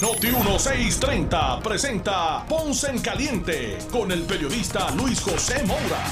[0.00, 6.04] Noti 1630 presenta Ponce en Caliente con el periodista Luis José Moura.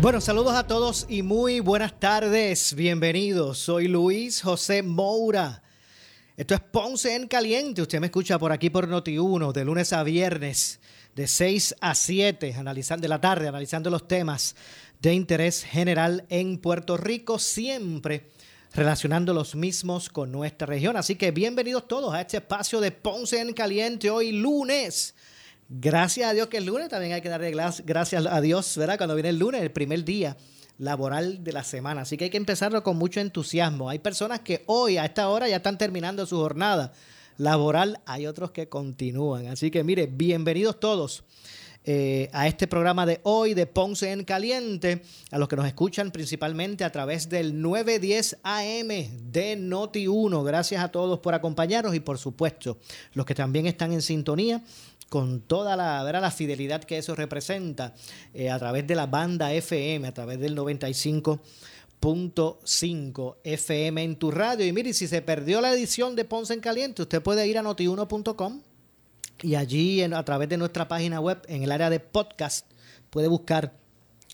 [0.00, 2.74] Bueno, saludos a todos y muy buenas tardes.
[2.76, 3.58] Bienvenidos.
[3.58, 5.64] Soy Luis José Moura.
[6.36, 7.82] Esto es Ponce en Caliente.
[7.82, 10.78] Usted me escucha por aquí por Noti1 de lunes a viernes
[11.16, 14.54] de 6 a 7 analizando, de la tarde, analizando los temas
[15.00, 18.30] de interés general en Puerto Rico, siempre
[18.74, 20.96] relacionando los mismos con nuestra región.
[20.96, 25.14] Así que bienvenidos todos a este espacio de Ponce en Caliente hoy lunes.
[25.68, 27.54] Gracias a Dios que es lunes, también hay que darle
[27.84, 28.96] gracias a Dios, ¿verdad?
[28.96, 30.36] Cuando viene el lunes, el primer día
[30.78, 32.02] laboral de la semana.
[32.02, 33.88] Así que hay que empezarlo con mucho entusiasmo.
[33.88, 36.92] Hay personas que hoy a esta hora ya están terminando su jornada
[37.36, 39.48] laboral, hay otros que continúan.
[39.48, 41.24] Así que mire, bienvenidos todos.
[41.84, 45.02] Eh, a este programa de hoy de Ponce en Caliente,
[45.32, 48.86] a los que nos escuchan principalmente a través del 910 AM
[49.32, 50.44] de Noti1.
[50.44, 52.78] Gracias a todos por acompañarnos y por supuesto
[53.14, 54.62] los que también están en sintonía
[55.08, 57.94] con toda la, la fidelidad que eso representa
[58.32, 64.64] eh, a través de la banda FM, a través del 95.5 FM en tu radio.
[64.64, 67.62] Y mire, si se perdió la edición de Ponce en Caliente, usted puede ir a
[67.62, 68.62] notiuno.com
[69.40, 72.66] y allí a través de nuestra página web, en el área de podcast,
[73.10, 73.72] puede buscar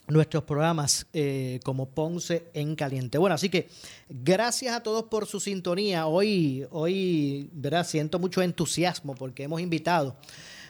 [0.07, 3.17] nuestros programas eh, como Ponce en Caliente.
[3.17, 3.69] Bueno, así que
[4.09, 6.07] gracias a todos por su sintonía.
[6.07, 7.85] Hoy, hoy, ¿verdad?
[7.85, 10.15] Siento mucho entusiasmo porque hemos invitado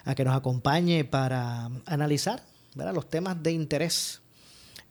[0.05, 2.43] a que nos acompañe para analizar
[2.93, 4.21] los temas de interés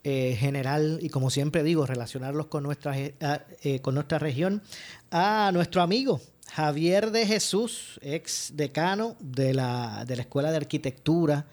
[0.05, 3.15] eh, general y como siempre digo, relacionarlos con nuestra, eh,
[3.63, 4.61] eh, con nuestra región
[5.11, 6.21] a nuestro amigo
[6.53, 11.47] Javier de Jesús, ex decano de la, de la Escuela de Arquitectura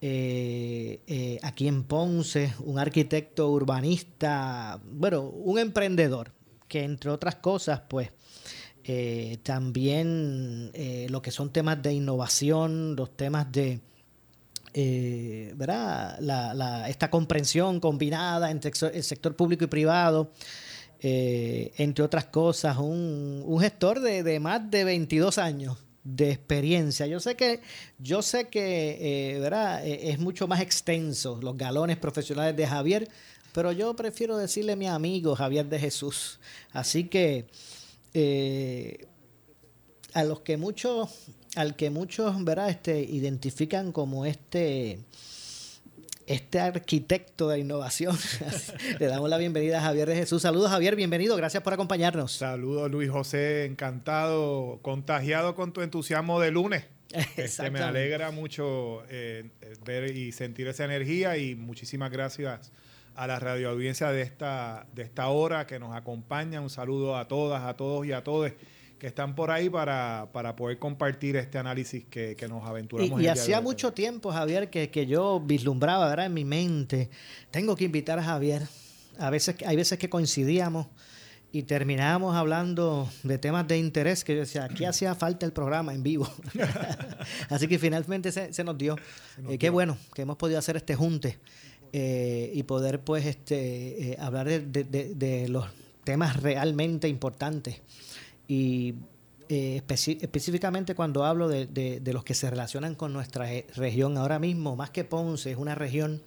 [0.00, 6.32] aquí en Ponce, un arquitecto urbanista, bueno, un emprendedor
[6.68, 8.10] que entre otras cosas, pues,
[9.42, 10.72] también
[11.10, 13.80] lo que son temas de innovación, los temas de
[14.78, 15.54] eh,
[16.88, 20.30] esta comprensión combinada entre el sector público y privado,
[21.00, 27.06] entre otras cosas, un, un gestor de, de, más de 22 años de experiencia.
[27.06, 27.60] Yo sé que,
[27.98, 29.86] yo sé que ¿verdad?
[29.86, 33.08] es mucho más extenso los galones profesionales de Javier,
[33.56, 36.38] pero yo prefiero decirle mi amigo Javier de Jesús.
[36.72, 37.46] Así que
[38.18, 39.06] eh,
[40.14, 42.68] a los que muchos, al que muchos, ¿verdad?
[42.68, 44.98] Este, identifican como este,
[46.26, 48.16] este arquitecto de innovación.
[49.00, 50.42] Le damos la bienvenida a Javier de Jesús.
[50.42, 52.32] Saludos, Javier, bienvenido, gracias por acompañarnos.
[52.32, 56.84] Saludos, Luis José, encantado, contagiado con tu entusiasmo de lunes.
[57.36, 59.48] Este, me alegra mucho eh,
[59.86, 62.72] ver y sentir esa energía y muchísimas gracias
[63.14, 66.60] a la radioaudiencia de esta, de esta hora que nos acompaña.
[66.60, 68.52] Un saludo a todas, a todos y a todos
[68.98, 73.20] que están por ahí para, poder compartir este análisis que, nos aventuramos.
[73.20, 76.26] Y, y hacía mucho tiempo, Javier, que, que yo vislumbraba ¿verdad?
[76.26, 77.10] en mi mente,
[77.50, 78.62] tengo que invitar a Javier.
[79.18, 80.86] A veces, hay veces que coincidíamos
[81.52, 85.94] y terminábamos hablando de temas de interés que yo decía, aquí hacía falta el programa
[85.94, 86.30] en vivo.
[87.48, 88.96] Así que finalmente se, nos dio.
[89.48, 91.38] Eh, qué bueno que hemos podido hacer este junte.
[91.92, 95.66] Eh, y poder pues este eh, hablar de, los
[96.04, 97.80] temas realmente importantes
[98.48, 98.94] y
[99.48, 99.82] eh,
[100.20, 105.04] específicamente cuando hablo de, los que se relacionan con nuestra región ahora mismo más que
[105.04, 106.22] Ponce es una región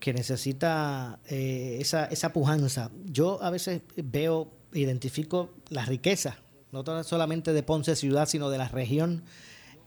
[0.00, 6.34] que necesita esa, esa pujanza yo a veces veo identifico las riquezas
[6.72, 9.22] no solamente de Ponce ciudad sino de la región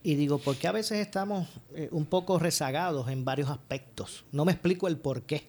[0.05, 4.23] y digo, ¿por qué a veces estamos eh, un poco rezagados en varios aspectos?
[4.31, 5.47] No me explico el por qué.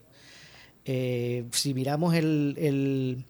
[0.86, 3.24] Eh, si miramos el, el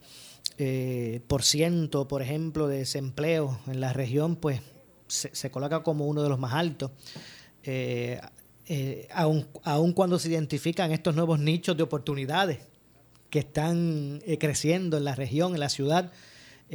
[0.59, 4.61] eh, por ciento, por ejemplo, de desempleo en la región, pues
[5.09, 6.91] se, coloca como uno de los más altos.
[9.15, 12.59] aun, aun, cuando se identifican estos nuevos nichos de oportunidades
[13.31, 16.13] que están creciendo en la región, en la ciudad,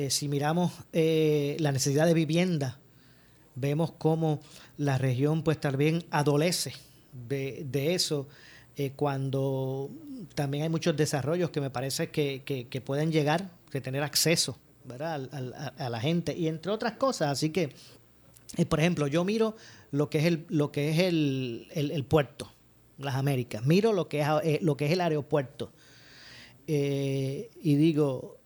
[0.09, 2.79] si miramos la necesidad de vivienda,
[3.55, 4.39] vemos cómo
[4.77, 6.73] la región pues también adolece
[7.27, 8.27] de, eso
[8.77, 9.89] eh, cuando
[10.35, 15.29] también hay muchos desarrollos que me parece que, pueden llegar, que tener acceso ¿verdad?
[15.77, 17.31] A, la gente y entre otras cosas.
[17.31, 17.73] Así que,
[18.57, 19.55] eh, por ejemplo, yo miro
[19.91, 22.51] lo que es el, lo que es el, puerto,
[22.97, 25.71] las Américas, miro lo que es, eh, lo que es el aeropuerto.
[26.67, 28.37] Eh, y digo,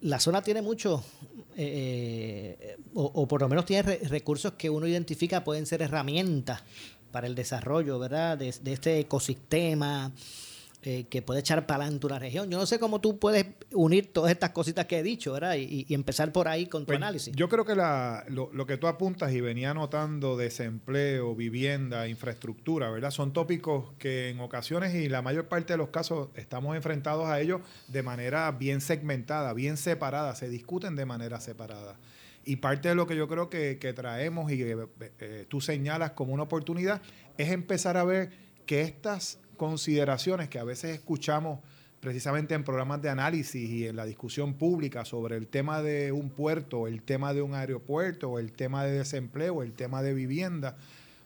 [0.00, 1.04] la zona tiene mucho,
[2.94, 6.62] o, por lo menos tiene recursos que uno identifica pueden ser herramientas
[7.10, 8.38] para el desarrollo, ¿verdad?
[8.38, 10.12] De, de este ecosistema,
[10.82, 12.48] eh, que puede echar para adelante una región.
[12.50, 15.56] Yo no sé cómo tú puedes unir todas estas cositas que he dicho, ¿verdad?
[15.56, 17.34] Y, empezar por ahí con tu pues, análisis.
[17.34, 23.10] Yo creo que lo, que tú apuntas y venía notando, desempleo, vivienda, infraestructura, ¿verdad?
[23.10, 27.40] Son tópicos que en ocasiones y la mayor parte de los casos estamos enfrentados a
[27.40, 31.96] ellos de manera bien segmentada, bien separada, se discuten de manera separada.
[32.44, 34.86] Y parte de lo que yo creo que, traemos y que
[35.18, 37.02] eh, tú señalas como una oportunidad
[37.36, 38.30] es empezar a ver
[38.64, 41.60] que estas consideraciones que a veces escuchamos
[42.00, 46.30] precisamente en programas de análisis y en la discusión pública sobre el tema de un
[46.30, 50.76] puerto, el tema de un aeropuerto, el tema de desempleo, el tema de vivienda,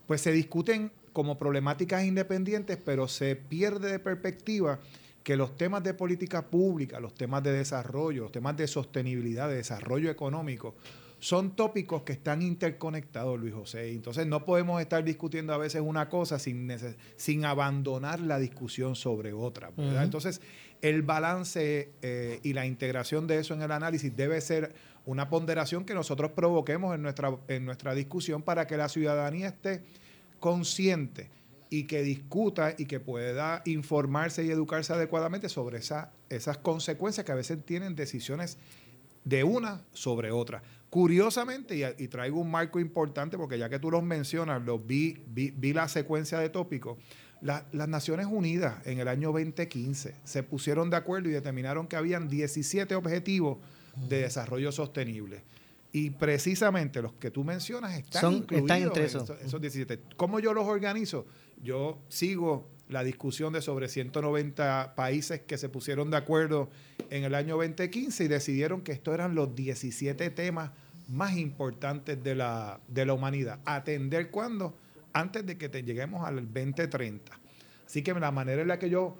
[0.07, 4.81] pues se discuten como problemáticas independientes, pero se pierde de perspectiva
[5.23, 9.57] que los temas de política pública, los temas de desarrollo, los temas de sostenibilidad, de
[9.57, 10.75] desarrollo económico,
[11.23, 13.93] son tópicos que están interconectados, Luis José.
[13.93, 16.69] Entonces no podemos estar discutiendo a veces una cosa sin,
[17.15, 19.71] sin abandonar la discusión sobre otra.
[19.77, 20.41] Entonces
[20.81, 24.75] el balance eh, y la integración de eso en el análisis debe ser
[25.07, 29.85] una ponderación que nosotros provoquemos en nuestra, en nuestra discusión para que la ciudadanía esté
[30.41, 31.31] consciente
[31.71, 37.31] y que discuta y que pueda informarse y educarse adecuadamente sobre esa, esas consecuencias que
[37.31, 38.59] a veces tienen decisiones
[39.25, 40.65] de una sobre otra.
[40.93, 45.73] Curiosamente, y, traigo un marco importante, porque ya que tú los mencionas, los vi, vi,
[45.73, 46.99] la secuencia de tópicos,
[47.41, 52.29] las Naciones Unidas en el año 2015 se pusieron de acuerdo y determinaron que habían
[52.29, 53.57] 17 objetivos
[54.07, 55.45] de desarrollo sostenible.
[55.93, 59.31] Y precisamente los que tú mencionas están incluidos entre esos.
[59.31, 59.99] esos 17.
[60.19, 61.25] ¿Cómo yo los organizo?
[61.63, 66.69] Yo sigo la discusión de sobre 190 países que se pusieron de acuerdo
[67.09, 70.73] en el año 2015 y decidieron que estos eran los 17 temas
[71.13, 73.61] más importantes de la, de la humanidad.
[73.65, 74.75] Atender cuándo?
[75.13, 77.33] Antes de que te lleguemos al 2030.
[77.87, 79.17] Así que la manera en la que yo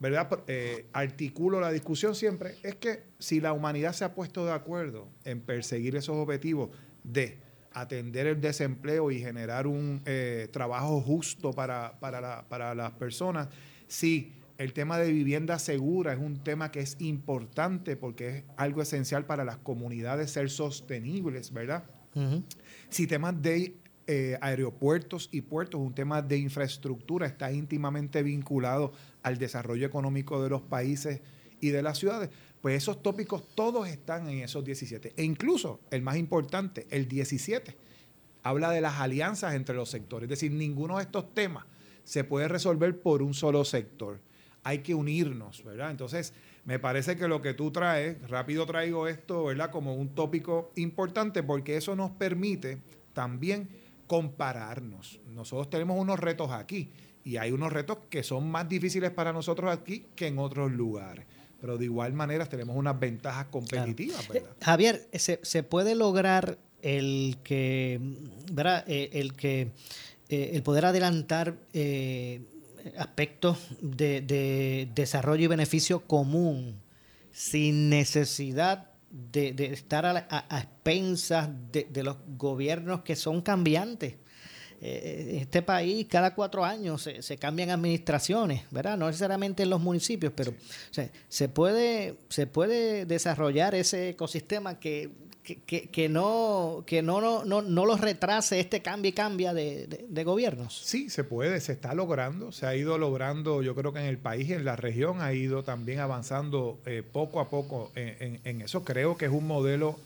[0.00, 0.28] ¿verdad?
[0.48, 5.08] Eh, articulo la discusión siempre es que si la humanidad se ha puesto de acuerdo
[5.24, 6.70] en perseguir esos objetivos
[7.02, 7.38] de
[7.72, 13.48] atender el desempleo y generar un eh, trabajo justo para, para las personas,
[13.86, 18.82] si el tema de vivienda segura es un tema que es importante porque es algo
[18.82, 21.84] esencial para las comunidades ser sostenibles, ¿verdad?
[22.90, 28.92] Si temas de eh, aeropuertos y puertos, un tema de infraestructura está íntimamente vinculado
[29.24, 31.20] al desarrollo económico de los países
[31.60, 32.30] y de las ciudades,
[32.60, 35.14] pues esos tópicos todos están en esos 17.
[35.16, 37.76] E incluso el más importante, el 17,
[38.44, 40.26] habla de las alianzas entre los sectores.
[40.26, 41.64] Es decir, ninguno de estos temas
[42.04, 44.20] se puede resolver por un solo sector
[44.64, 45.90] hay que unirnos, ¿verdad?
[45.90, 46.32] Entonces,
[46.64, 49.70] me parece que lo que tú traes, rápido traigo esto, ¿verdad?
[49.70, 52.78] Como un tópico importante porque eso nos permite
[53.12, 53.68] también
[54.06, 55.20] compararnos.
[55.28, 56.90] Nosotros tenemos unos retos aquí
[57.22, 61.26] y hay unos retos que son más difíciles para nosotros aquí que en otros lugares.
[61.60, 64.50] Pero de igual manera tenemos unas ventajas competitivas, ¿verdad?
[64.50, 68.00] Eh, Javier, ¿se, puede lograr el que,
[68.52, 68.84] ¿verdad?
[68.86, 69.72] Eh, el que
[70.28, 71.56] eh, el poder adelantar
[72.98, 76.80] aspectos de, desarrollo y beneficio común
[77.32, 84.16] sin necesidad de, estar a, expensas de, los gobiernos que son cambiantes.
[84.80, 88.98] Eh, en este país cada cuatro años se, cambian administraciones, ¿verdad?
[88.98, 90.52] No necesariamente en los municipios, pero
[91.28, 95.10] se, puede, se puede desarrollar ese ecosistema que
[95.44, 100.80] que, no, que no, no, no, no los retrase este cambio y cambia de, gobiernos.
[100.84, 104.16] Sí, se puede, se está logrando, se ha ido logrando, yo creo que en el
[104.16, 108.60] país y en la región ha ido también avanzando eh, poco a poco en, en,
[108.62, 108.84] eso.
[108.84, 109.98] Creo que es un modelo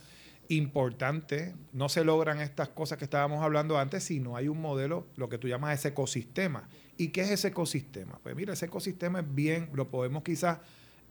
[0.48, 1.54] importante.
[1.72, 5.28] No se logran estas cosas que estábamos hablando antes si no hay un modelo, lo
[5.28, 6.68] que tú llamas ese ecosistema.
[6.96, 8.18] ¿Y qué es ese ecosistema?
[8.24, 10.58] Pues mira, ese ecosistema es bien, lo podemos quizás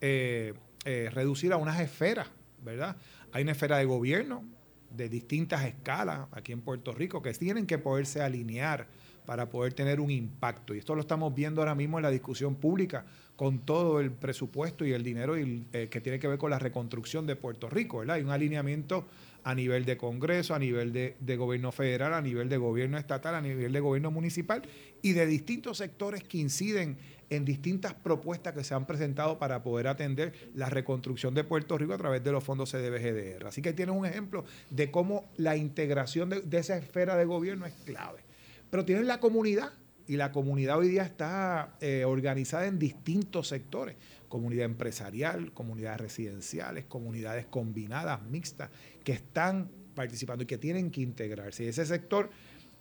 [0.01, 0.53] eh,
[0.83, 2.27] eh, reducir a unas esferas,
[2.63, 2.97] ¿verdad?
[3.37, 4.43] Hay una esfera de gobierno
[4.89, 8.87] de distintas escalas aquí en Puerto Rico que tienen que poderse alinear
[9.27, 10.73] para poder tener un impacto.
[10.73, 14.87] Y esto lo estamos viendo ahora mismo en la discusión pública con todo el presupuesto
[14.87, 17.99] y el dinero eh, que tiene que ver con la reconstrucción de Puerto Rico.
[17.99, 18.15] ¿verdad?
[18.15, 19.05] Hay un alineamiento
[19.43, 23.41] a nivel de Congreso, a nivel de, gobierno federal, a nivel de gobierno estatal, a
[23.41, 24.63] nivel de gobierno municipal
[25.03, 26.97] y de distintos sectores que inciden
[27.29, 31.93] en distintas propuestas que se han presentado para poder atender la reconstrucción de Puerto Rico
[31.93, 33.47] a través de los fondos CDBGDR.
[33.47, 37.73] Así que tienes un ejemplo de cómo la integración de, esa esfera de gobierno es
[37.85, 38.21] clave.
[38.69, 39.71] pero tienes la comunidad
[40.07, 43.97] y la comunidad hoy día está eh, organizada en distintos sectores.
[44.29, 48.69] Comunidad empresarial, comunidades residenciales, comunidades combinadas, mixtas,
[49.03, 51.65] que están participando y que tienen que integrarse.
[51.65, 52.29] Y ese sector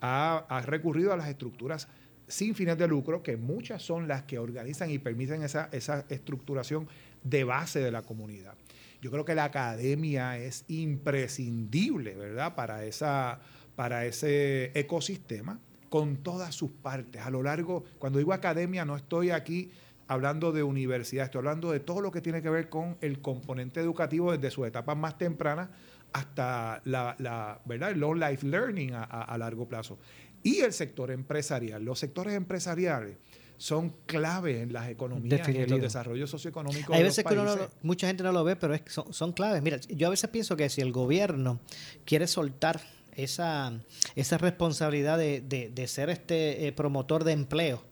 [0.01, 1.87] ha, recurrido a las estructuras
[2.27, 6.87] sin fines de lucro, que muchas son las que organizan y permiten esa, esa estructuración
[7.23, 8.55] de base de la comunidad.
[9.01, 13.39] Yo creo que la academia es imprescindible, ¿verdad?, para, esa,
[13.75, 17.21] para ese ecosistema con todas sus partes.
[17.21, 19.71] A lo largo, cuando digo academia, no estoy aquí
[20.07, 23.79] hablando de universidad, estoy hablando de todo lo que tiene que ver con el componente
[23.79, 25.69] educativo desde sus etapas más tempranas
[26.13, 27.91] hasta la, ¿verdad?
[27.91, 29.99] el long life learning a, largo plazo.
[30.47, 31.83] Y el sector empresarial.
[31.83, 33.17] Los sectores empresariales
[33.57, 36.95] son clave en las economías y en los desarrollos socioeconómicos.
[36.95, 37.35] Hay veces que
[37.81, 39.61] mucha gente no lo ve, pero es, son, son claves.
[39.61, 41.59] Mira, yo a veces pienso que si el gobierno
[42.05, 42.81] quiere soltar
[43.15, 43.73] esa,
[44.15, 47.83] esa responsabilidad de, de, ser este eh, promotor de empleo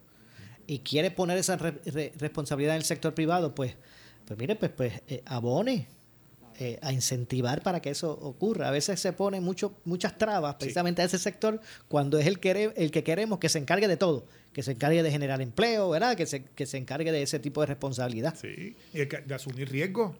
[0.68, 3.74] y quiere poner esa responsabilidad en el sector privado, pues,
[4.24, 5.88] pues mire, pues, pues eh, abone
[6.58, 8.68] eh, a incentivar para que eso ocurra.
[8.68, 12.72] A veces se ponen mucho, muchas trabas precisamente a ese sector cuando es el que,
[12.76, 16.16] el que queremos que se encargue de todo, que se encargue de generar empleo, ¿verdad?
[16.16, 18.34] Que se, que se encargue de ese tipo de responsabilidad.
[18.40, 20.16] Sí, y de asumir riesgos.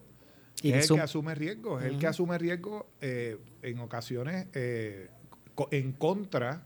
[0.61, 5.09] Y es el que asume riesgos, es el que asume riesgos eh, en ocasiones eh,
[5.71, 6.63] en contra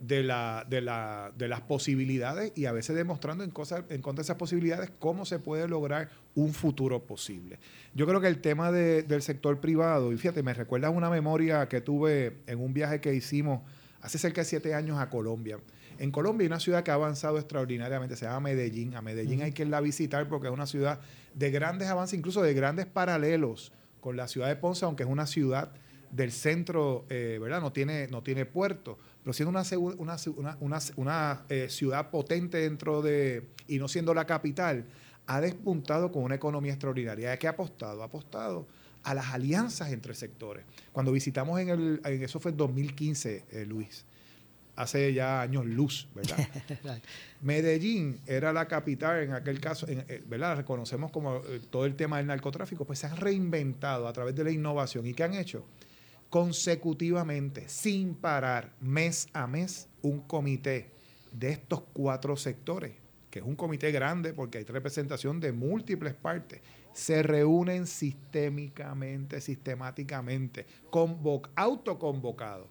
[0.00, 4.22] de, la, de, la, de las posibilidades y a veces demostrando en, cosas, en contra
[4.22, 7.58] de esas posibilidades cómo se puede lograr un futuro posible.
[7.94, 11.80] Yo creo que el tema del sector privado, y fíjate, me recuerda una memoria que
[11.80, 13.60] tuve en un viaje que hicimos
[14.00, 15.58] hace cerca de siete años a Colombia.
[15.98, 18.94] En Colombia hay una ciudad que ha avanzado extraordinariamente, se llama Medellín.
[18.96, 21.00] A Medellín hay que irla a visitar porque es una ciudad
[21.34, 25.26] de grandes avances, incluso de grandes paralelos con la ciudad de Ponce, aunque es una
[25.26, 25.72] ciudad
[26.10, 27.60] del centro, eh, ¿verdad?
[27.60, 30.16] No tiene, no tiene puerto pero siendo una,
[30.58, 34.86] una, una, eh, ciudad potente dentro de, y no siendo la capital,
[35.26, 37.32] ha despuntado con una economía extraordinaria.
[37.32, 38.02] ¿A qué ha apostado?
[38.02, 38.66] Ha apostado
[39.02, 40.64] a las alianzas entre sectores.
[40.92, 44.04] Cuando visitamos en el, en eso fue en 2015, eh, Luis,
[44.74, 46.38] hace ya años luz, ¿verdad?
[47.42, 50.56] Medellín era la capital en aquel caso, eh, ¿verdad?
[50.56, 54.50] Reconocemos como todo el tema del narcotráfico, pues se han reinventado a través de la
[54.50, 55.06] innovación.
[55.06, 55.66] ¿Y qué han hecho?
[56.30, 60.90] Consecutivamente, sin parar, mes a mes, un comité
[61.32, 62.92] de estos cuatro sectores,
[63.30, 66.60] que es un comité grande porque hay representación de múltiples partes,
[66.92, 70.66] se reúnen sistémicamente, sistemáticamente,
[71.56, 72.68] autoconvocados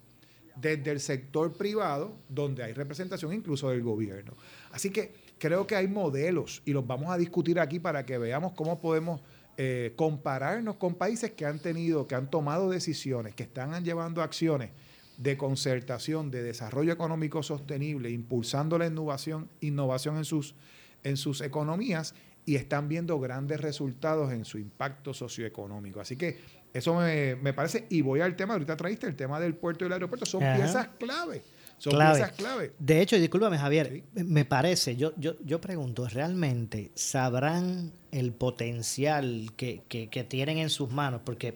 [0.56, 4.34] desde el sector privado, donde hay representación incluso del gobierno.
[4.72, 8.54] Así que creo que hay modelos y los vamos a discutir aquí para que veamos
[8.54, 9.22] cómo podemos
[9.62, 14.70] eh, compararnos con países que han tenido, que han tomado decisiones, que están llevando acciones
[15.18, 20.56] de concertación, de desarrollo económico sostenible, impulsando la innovación, innovación en sus,
[21.04, 26.00] en sus economías y están viendo grandes resultados en su impacto socioeconómico.
[26.00, 26.40] Así que
[26.74, 29.92] eso me, parece, y voy al tema, ahorita traíste el tema del puerto y el
[29.92, 31.42] aeropuerto, son piezas clave
[31.78, 32.72] son piezas clave.
[32.80, 40.26] De hecho, discúlpame Javier, me parece, yo, yo, yo pregunto, ¿realmente sabrán el potencial que,
[40.28, 41.22] tienen en sus manos?
[41.24, 41.56] Porque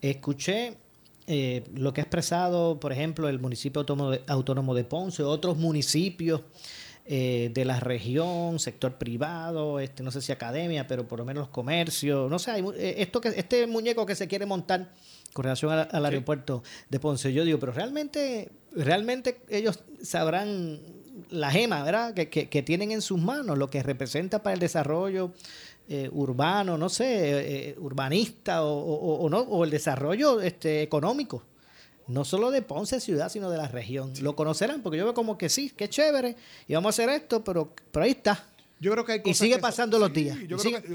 [0.00, 0.74] escuché
[1.26, 3.84] eh, lo que ha expresado, por ejemplo, el municipio
[4.26, 6.42] autónomo de, Ponce, otros municipios
[7.08, 11.42] eh, de la región, sector privado, este, no sé si academia, pero por lo menos
[11.42, 14.90] los comercios, no sé, eh, esto que, este muñeco que se quiere montar
[15.32, 17.32] con relación al, aeropuerto de Ponce.
[17.32, 20.80] Yo digo, pero realmente, realmente ellos sabrán
[21.30, 22.12] la gema, ¿verdad?
[22.12, 25.32] Que, que, tienen en sus manos, lo que representa para el desarrollo
[25.88, 31.44] eh, urbano, no sé, eh, urbanista o, no, o el desarrollo este, económico.
[32.08, 34.12] No solo de Ponce ciudad, sino de la región.
[34.20, 36.36] Lo conocerán, porque yo veo como que sí, qué chévere,
[36.68, 38.44] y vamos a hacer esto, pero, pero ahí está.
[38.78, 40.36] Yo creo que hay y sigue pasando los días.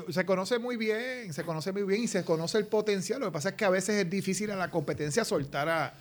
[0.10, 3.19] se conoce muy bien, se conoce muy bien y se conoce el potencial.
[3.19, 5.93] Lo que pasa es que a veces es difícil a la competencia soltar a,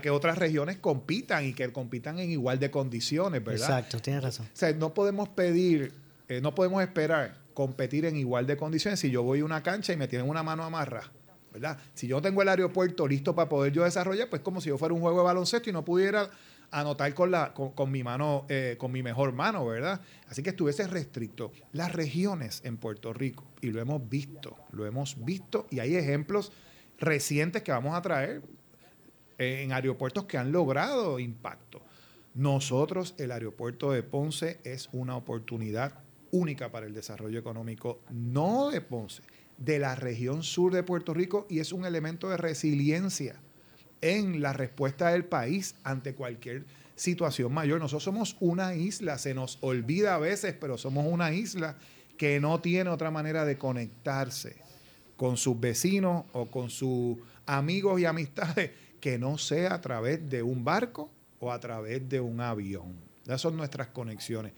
[0.00, 3.68] que otras regiones compitan y que compitan en igual de condiciones, ¿verdad?
[3.68, 4.46] Exacto, tienes razón.
[4.46, 5.92] O sea, no podemos pedir,
[6.28, 9.92] eh, no podemos esperar competir en igual de condiciones si yo voy a una cancha
[9.92, 11.10] y me tienen una mano amarra,
[11.52, 11.78] ¿verdad?
[11.94, 14.94] Si yo tengo el aeropuerto listo para poder yo desarrollar, pues como si yo fuera
[14.94, 16.30] un juego de baloncesto y no pudiera
[16.72, 20.00] anotar con, la, con, mi mano, eh, con mi mejor mano, ¿verdad?
[20.28, 21.52] Así que estuviese restricto.
[21.72, 26.50] Las regiones en Puerto Rico, y lo hemos visto, lo hemos visto, y hay ejemplos
[26.98, 28.42] recientes que vamos a traer
[29.38, 31.82] en aeropuertos que han logrado impacto.
[32.34, 36.01] Nosotros, el aeropuerto de Ponce es una oportunidad
[36.32, 39.22] única para el desarrollo económico, no de Ponce,
[39.58, 43.36] de la región sur de Puerto Rico, y es un elemento de resiliencia
[44.00, 46.64] en la respuesta del país ante cualquier
[46.96, 47.78] situación mayor.
[47.78, 51.76] Nosotros somos una isla, se nos olvida a veces, pero somos una isla
[52.16, 54.56] que no tiene otra manera de conectarse
[55.16, 58.70] con sus vecinos o con sus amigos y amistades
[59.00, 61.10] que no sea a través de un barco
[61.40, 62.94] o a través de un avión.
[63.24, 64.52] Esas son nuestras conexiones.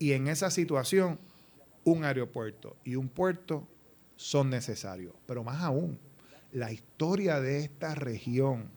[0.00, 1.18] Y en esa situación,
[1.84, 3.68] un aeropuerto y un puerto
[4.16, 5.14] son necesarios.
[5.26, 5.98] Pero más aún,
[6.52, 8.70] la historia de esta región,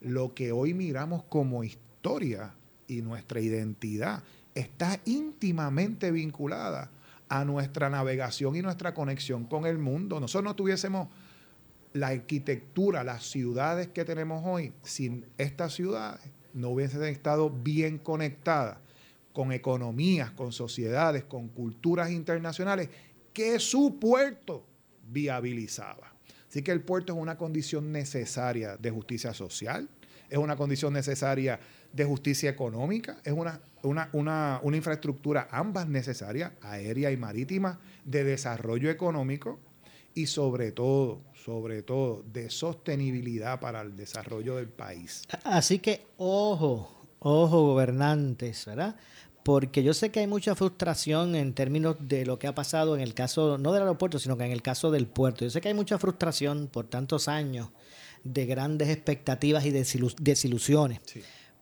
[0.00, 2.54] lo que hoy miramos como historia
[2.86, 4.22] y nuestra identidad,
[4.54, 6.92] está íntimamente vinculada
[7.28, 10.20] a nuestra navegación y nuestra conexión con el mundo.
[10.20, 11.08] Nosotros no tuviésemos
[11.94, 18.78] la arquitectura, las ciudades que tenemos hoy, sin estas ciudades, no hubiesen estado bien conectadas
[19.40, 22.90] con economías, con sociedades, con culturas internacionales
[23.32, 24.66] que su puerto
[25.08, 26.12] viabilizaba.
[26.46, 29.88] Así que el puerto es una condición necesaria de justicia social,
[30.28, 31.58] es una condición necesaria
[31.90, 34.10] de justicia económica, es una, una,
[34.62, 39.58] una, infraestructura ambas necesarias, aérea y marítima, de desarrollo económico
[40.12, 45.22] y sobre todo, sobre todo, de sostenibilidad para el desarrollo del país.
[45.44, 48.96] Así que ojo, ojo gobernantes, ¿verdad?
[49.42, 53.00] Porque yo sé que hay mucha frustración en términos de lo que ha pasado en
[53.00, 55.44] el caso, no del aeropuerto, sino que en el caso del puerto.
[55.44, 57.68] Yo sé que hay mucha frustración por tantos años
[58.22, 61.00] de grandes expectativas y desilusiones.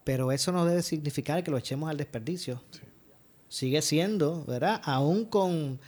[0.03, 2.63] Pero eso no debe significar que lo echemos al desperdicio.
[3.49, 4.81] Sigue siendo, ¿verdad?
[4.85, 5.79] Aún con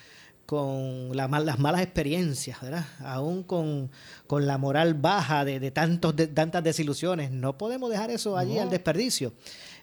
[0.51, 2.85] con las malas experiencias, ¿verdad?
[3.05, 3.89] aún con,
[4.29, 7.31] la moral baja de, tantos, de tantas desilusiones.
[7.31, 9.33] No podemos dejar eso allí al desperdicio.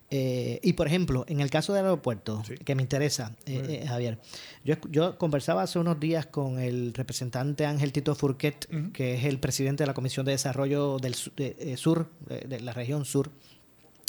[0.09, 4.19] Eh, y por ejemplo, en el caso del aeropuerto, que me interesa, eh, eh, Javier,
[4.63, 9.39] yo, yo, conversaba hace unos días con el representante Ángel Tito Furquet, que es el
[9.39, 13.31] presidente de la Comisión de Desarrollo del Sur, de la región sur,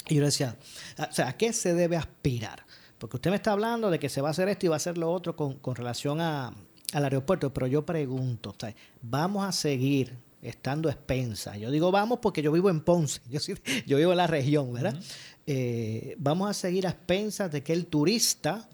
[0.07, 0.57] y yo le decía,
[0.97, 2.65] o sea, ¿a qué se debe aspirar?
[2.97, 4.77] Porque usted me está hablando de que se va a hacer esto y va a
[4.77, 6.53] hacer lo otro con, relación a,
[6.93, 8.55] al aeropuerto, pero yo pregunto,
[9.01, 11.57] ¿vamos a seguir estando expensas?
[11.57, 13.39] Yo digo vamos porque yo vivo en Ponce, yo,
[13.85, 14.99] yo vivo en la región, ¿verdad?
[15.51, 18.69] Eh, vamos a seguir a expensas de que el turista,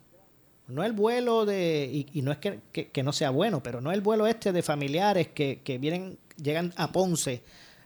[0.67, 2.59] no el vuelo de, y, no es que,
[2.91, 6.73] que, no sea bueno, pero no el vuelo este de familiares que, que vienen, llegan
[6.75, 7.43] a Ponce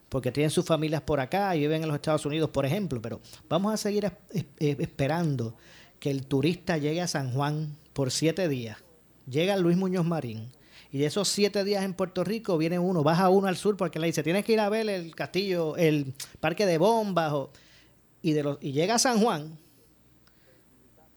[0.10, 3.21] porque tienen sus familias por acá y viven en los Estados Unidos, por ejemplo, pero
[3.47, 4.12] vamos a seguir
[4.58, 5.56] esperando
[5.99, 8.78] que el turista llegue a San Juan por siete días.
[9.30, 10.49] Llega Luis Muñoz Marín.
[10.91, 13.99] Y de esos siete días en Puerto Rico viene uno, baja uno al sur porque
[13.99, 17.32] le dice, tienes que ir a ver el castillo, el parque de bombas.
[18.21, 19.58] Y, de los, y llega a San Juan,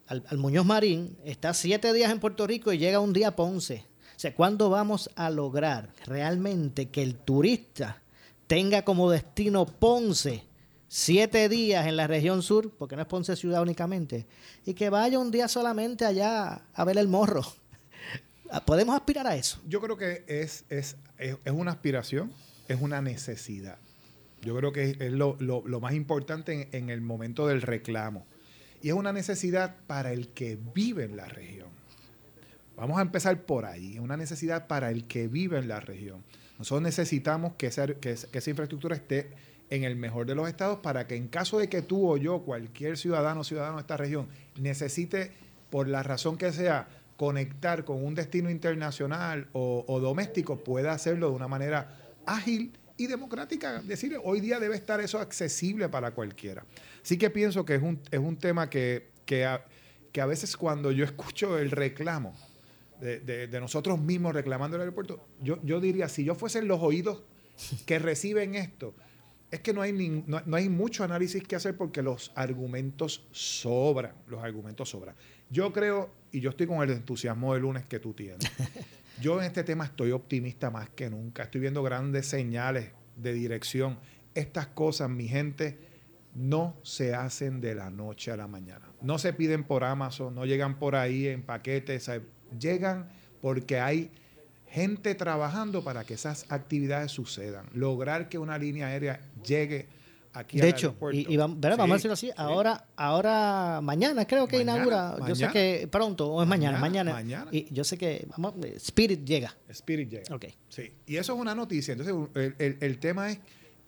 [0.07, 3.85] al, Muñoz Marín, está siete días en Puerto Rico y llega un día a Ponce.
[4.17, 8.03] O sea, ¿cuándo vamos a lograr realmente que el turista
[8.47, 10.45] tenga como destino Ponce
[10.87, 14.27] siete días en la región sur, porque no es Ponce ciudad únicamente,
[14.67, 17.43] y que vaya un día solamente allá a ver el morro.
[18.67, 19.59] ¿Podemos aspirar a eso?
[19.67, 22.31] Yo creo que es, es, es, una aspiración,
[22.69, 23.79] es una necesidad.
[24.43, 25.37] Yo creo que es lo,
[25.81, 28.27] más importante en, el momento del reclamo.
[28.83, 31.69] Y es una necesidad para el que vive en la región.
[32.77, 33.95] Vamos a empezar por ahí.
[33.95, 36.25] Es una necesidad para el que vive en la región.
[36.59, 37.87] Nosotros necesitamos que esa
[38.51, 39.31] infraestructura esté
[39.71, 42.43] en el mejor de los estados para que en caso de que tú o yo,
[42.43, 44.29] cualquier ciudadano o ciudadano de esta región,
[44.59, 45.33] necesite,
[45.71, 51.37] por la razón que sea, conectar con un destino internacional o, doméstico, pueda hacerlo de
[51.37, 52.73] una manera ágil
[53.07, 53.81] democrática.
[53.83, 56.65] Decir, hoy día debe estar eso accesible para cualquiera.
[57.03, 59.65] Sí que pienso que es un, es un tema que, que, a,
[60.13, 62.35] que a veces cuando yo escucho el reclamo
[63.01, 67.23] de, de, nosotros mismos reclamando el aeropuerto, yo, yo diría, si yo fuesen los oídos
[67.85, 68.95] que reciben esto,
[69.53, 74.43] es que no hay, no, hay mucho análisis que hacer porque los argumentos sobran, los
[74.43, 75.15] argumentos sobran.
[75.51, 78.51] Yo creo, y yo estoy con el entusiasmo de lunes que tú tienes,
[79.21, 83.99] yo en este tema estoy optimista más que nunca, estoy viendo grandes señales de dirección.
[84.35, 85.79] Estas cosas, mi gente,
[86.35, 88.89] no se hacen de la noche a la mañana.
[89.03, 92.11] No se piden por Amazon, no llegan por ahí en paquetes,
[92.59, 93.09] llegan
[93.41, 94.11] porque hay
[94.67, 99.87] gente trabajando para que esas actividades sucedan, lograr que una línea aérea llegue
[100.33, 105.35] aquí de hecho, y, vamos, a decirlo así, ahora, ahora, mañana creo que inaugura, yo
[105.35, 109.55] sé que pronto, o es mañana, mañana, y yo sé que vamos, Spirit llega.
[109.69, 110.35] Spirit llega.
[110.35, 110.47] Ok.
[110.69, 111.93] Sí, y eso es una noticia.
[111.93, 112.15] Entonces,
[112.59, 113.39] el, tema es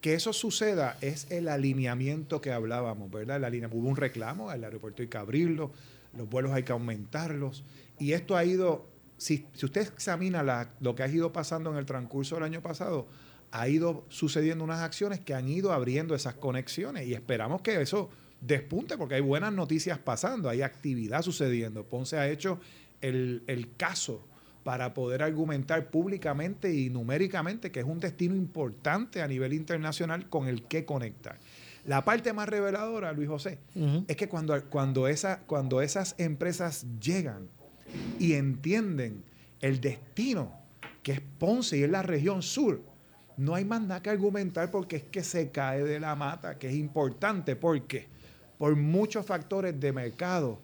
[0.01, 3.43] que eso suceda, es el alineamiento que hablábamos, ¿verdad?
[3.43, 5.73] El hubo un reclamo, el aeropuerto hay que abrirlo,
[6.17, 7.65] los vuelos hay que aumentarlos,
[7.99, 12.35] y esto ha ido si, usted examina lo que ha ido pasando en el transcurso
[12.37, 13.07] del año pasado,
[13.55, 18.11] ha ido sucediendo unas acciones que han ido abriendo esas conexiones y esperamos que eso
[18.41, 21.85] despunte porque hay buenas noticias pasando, hay actividad sucediendo.
[21.85, 22.59] Ponce ha hecho
[23.01, 24.27] el, el caso
[24.65, 30.49] para poder argumentar públicamente y numéricamente que es un destino importante a nivel internacional con
[30.49, 31.39] el que conectar.
[31.87, 33.61] La parte más reveladora, Luis José,
[34.09, 37.47] es que cuando, cuando, esa, cuando esas empresas llegan
[38.19, 39.23] y entienden
[39.61, 40.53] el destino
[41.05, 42.94] que es Ponce y es la región sur,
[43.37, 46.69] no hay más nada que argumentar porque es que se cae de la mata, que
[46.69, 48.07] es importante porque
[48.59, 50.61] por muchos factores de mercado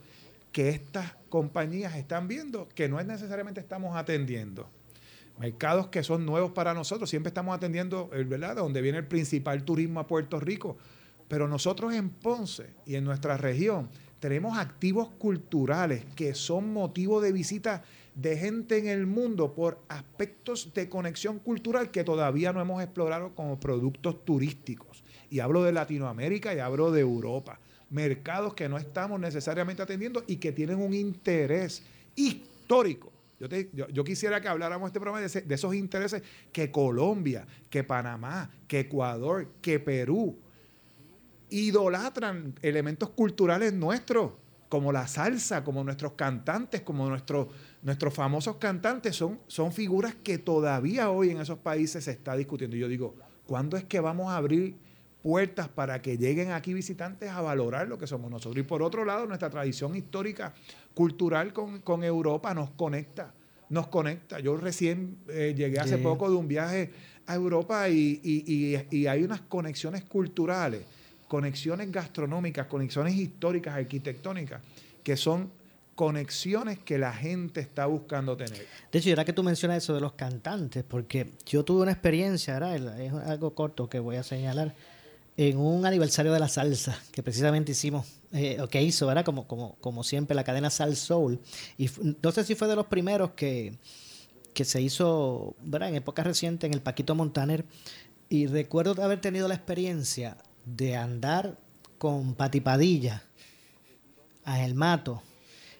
[0.52, 4.68] que estas compañías están viendo que no es necesariamente estamos atendiendo.
[5.38, 10.00] Mercados que son nuevos para nosotros, siempre estamos atendiendo, ¿verdad?, donde viene el principal turismo
[10.00, 10.76] a Puerto Rico.
[11.28, 17.32] Pero nosotros en Ponce y en nuestra región tenemos activos culturales que son motivo de
[17.32, 17.82] visita
[18.20, 23.34] de gente en el mundo por aspectos de conexión cultural que todavía no hemos explorado
[23.34, 25.02] como productos turísticos.
[25.30, 30.36] Y hablo de Latinoamérica y hablo de Europa mercados que no estamos necesariamente atendiendo y
[30.36, 31.82] que tienen un interés
[32.14, 33.12] histórico.
[33.72, 38.80] Yo, quisiera que habláramos este programa de, de, esos intereses que Colombia, que Panamá, que
[38.80, 40.36] Ecuador, que Perú
[41.48, 44.32] idolatran elementos culturales nuestros,
[44.70, 47.48] como la salsa, como nuestros cantantes, como nuestros,
[47.82, 52.76] nuestros famosos cantantes, son, son figuras que todavía hoy en esos países se está discutiendo.
[52.76, 53.14] Y yo digo,
[53.46, 54.78] ¿cuándo es que vamos a abrir
[55.22, 58.64] puertas para que lleguen aquí visitantes a valorar lo que somos nosotros.
[58.64, 60.54] Y por otro lado, nuestra tradición histórica,
[60.94, 63.34] cultural con, Europa nos conecta,
[63.68, 64.40] nos conecta.
[64.40, 66.90] Yo recién eh, llegué hace poco de un viaje
[67.26, 70.82] a Europa y, hay unas conexiones culturales,
[71.30, 74.60] conexiones gastronómicas, conexiones históricas, arquitectónicas,
[75.04, 75.52] que son
[75.94, 78.66] conexiones que la gente está buscando tener.
[78.90, 82.54] De hecho, ahora que tú mencionas eso de los cantantes, porque yo tuve una experiencia,
[82.54, 83.00] ¿verdad?
[83.00, 84.74] es algo corto que voy a señalar
[85.36, 89.24] en un aniversario de la salsa que precisamente hicimos, eh, o que hizo, ¿verdad?
[89.24, 91.38] Como, como, como siempre, la cadena Sal Soul.
[91.78, 91.88] Y
[92.24, 93.78] no sé si fue de los primeros que,
[94.52, 95.90] que se hizo, ¿verdad?
[95.90, 97.64] En época reciente en el Paquito Montaner.
[98.28, 101.58] Y recuerdo haber tenido la experiencia de andar
[101.98, 103.22] con Patipadilla
[104.44, 105.22] a El Mato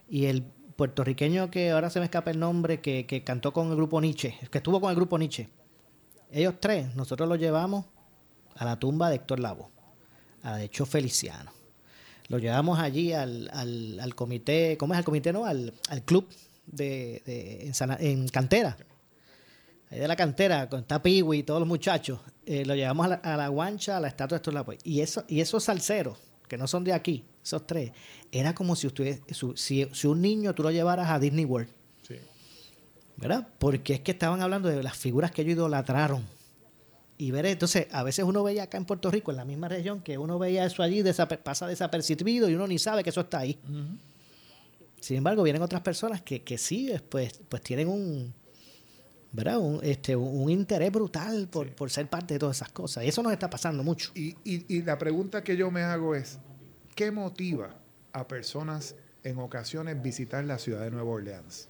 [0.09, 0.43] y el
[0.77, 4.39] puertorriqueño que ahora se me escapa el nombre, que, que cantó con el grupo Nietzsche,
[4.51, 5.49] que estuvo con el grupo Nietzsche.
[6.33, 7.87] Ellos tres, nosotros los llevamos
[8.55, 9.71] a la tumba de Héctor Lavo,
[10.43, 11.53] a la de Cho Feliciano.
[12.29, 15.33] Lo llevamos allí al, al, comité, ¿cómo es el comité?
[15.33, 15.73] No, al,
[16.05, 16.29] club
[16.67, 17.23] de,
[17.99, 18.77] en, cantera.
[19.91, 22.21] Ahí de la cantera, con Tapiwi y todos los muchachos.
[22.47, 24.73] Eh, lo llevamos a la, guancha, a la estatua de Lavo.
[24.85, 26.17] Y, eso, y esos salseros,
[26.49, 27.93] que no son de aquí, esos tres,
[28.31, 29.21] era como si, usted,
[29.55, 31.69] si, si un niño tú lo llevaras a Disney World.
[32.07, 32.15] Sí.
[33.17, 33.49] ¿Verdad?
[33.59, 36.25] Porque es que estaban hablando de las figuras que ellos idolatraron
[37.21, 40.01] y ver, entonces, a veces uno veía acá en Puerto Rico, en la misma región,
[40.01, 41.05] que uno veía eso allí,
[41.43, 43.59] pasa desapercibido y uno ni sabe que eso está ahí.
[45.01, 48.33] Sin embargo, vienen otras personas que, que sí, pues, pues tienen un,
[49.33, 49.59] ¿verdad?
[49.59, 53.05] Un, este, un interés brutal por, por, ser parte de todas esas cosas.
[53.05, 54.11] Y eso nos está pasando mucho.
[54.15, 56.39] Y, y, y la pregunta que yo me hago es,
[56.95, 57.77] ¿qué motiva
[58.13, 61.69] a personas en ocasiones visitar la ciudad de Nueva Orleans?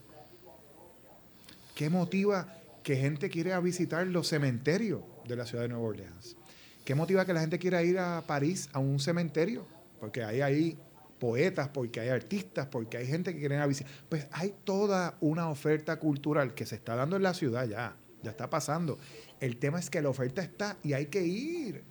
[1.75, 6.37] ¿Qué motiva que gente quiere visitar los cementerios de la ciudad de Nueva Orleans.
[6.85, 9.67] ¿Qué motiva que la gente quiera ir a París a un cementerio?
[10.01, 10.79] Porque hay ahí
[11.21, 13.93] poetas, porque hay artistas, porque hay gente que quiere ir a visitar.
[14.09, 18.31] Pues hay toda una oferta cultural que se está dando en la ciudad ya, ya
[18.33, 18.99] está pasando.
[19.39, 21.85] El tema es que la oferta está y hay que ir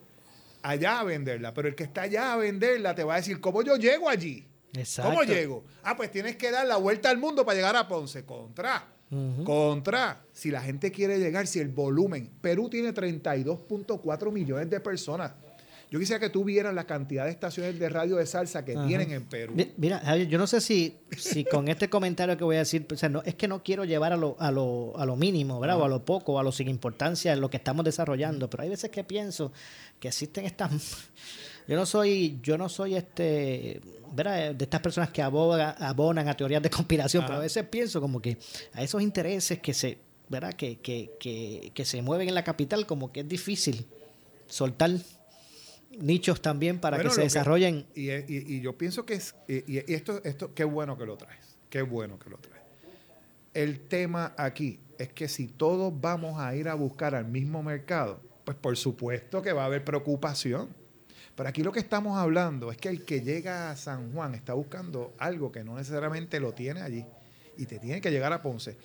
[0.62, 3.62] allá a venderla, pero el que está allá a venderla te va a decir, ¿cómo
[3.62, 4.46] yo llego allí?
[5.02, 5.64] ¿Cómo llego?
[5.84, 8.26] Ah, pues tienes que dar la vuelta al mundo para llegar a Ponce.
[8.26, 8.88] Contra.
[9.44, 15.34] Contra, si la gente quiere llegar, si el volumen, Perú tiene 32.4 millones de personas.
[15.92, 19.12] Yo quisiera que tú vieras la cantidad de estaciones de radio de salsa que tienen
[19.12, 19.56] en Perú.
[19.78, 23.34] Mira, yo no sé si, si con este comentario que voy a decir, no, es
[23.34, 25.80] que no quiero llevar a lo, a lo, a lo mínimo, ¿verdad?
[25.80, 28.64] O a lo poco, o a lo sin importancia en lo que estamos desarrollando, pero
[28.64, 29.52] hay veces que pienso
[30.00, 30.72] que existen estas
[31.70, 33.80] yo no soy, yo no soy este,
[34.12, 34.56] ¿verdad?
[34.56, 38.40] De estas personas que abonan a teorías de conspiración, pero a veces pienso como que
[38.74, 40.00] a esos intereses que se,
[40.30, 40.54] ¿verdad?
[40.54, 43.86] Que, que, que, que se mueven en la capital, como que es difícil
[44.48, 44.90] soltar
[45.98, 47.86] nichos también para que se desarrollen.
[47.96, 51.82] y, y, yo pienso que es, y, esto, esto, qué bueno que lo traes, qué
[51.82, 52.64] bueno que lo traes.
[53.54, 58.22] El tema aquí es que si todos vamos a ir a buscar al mismo mercado,
[58.44, 60.70] pues por supuesto que va a haber preocupación.
[61.36, 64.54] Pero aquí lo que estamos hablando es que el que llega a San Juan está
[64.54, 67.06] buscando algo que no necesariamente lo tiene allí
[67.58, 68.78] y te tiene que llegar a Ponce.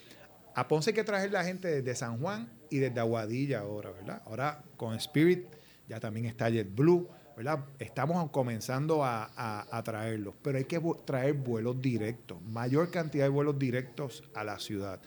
[0.55, 4.23] A Ponce hay que traer la gente desde San Juan y desde Aguadilla ahora, ¿verdad?
[4.25, 5.47] Ahora con Spirit
[5.89, 7.65] ya también está Blue ¿verdad?
[7.79, 9.31] Estamos comenzando a,
[9.71, 14.59] a, traerlos, pero hay que traer vuelos directos, mayor cantidad de vuelos directos a la
[14.59, 15.01] ciudad.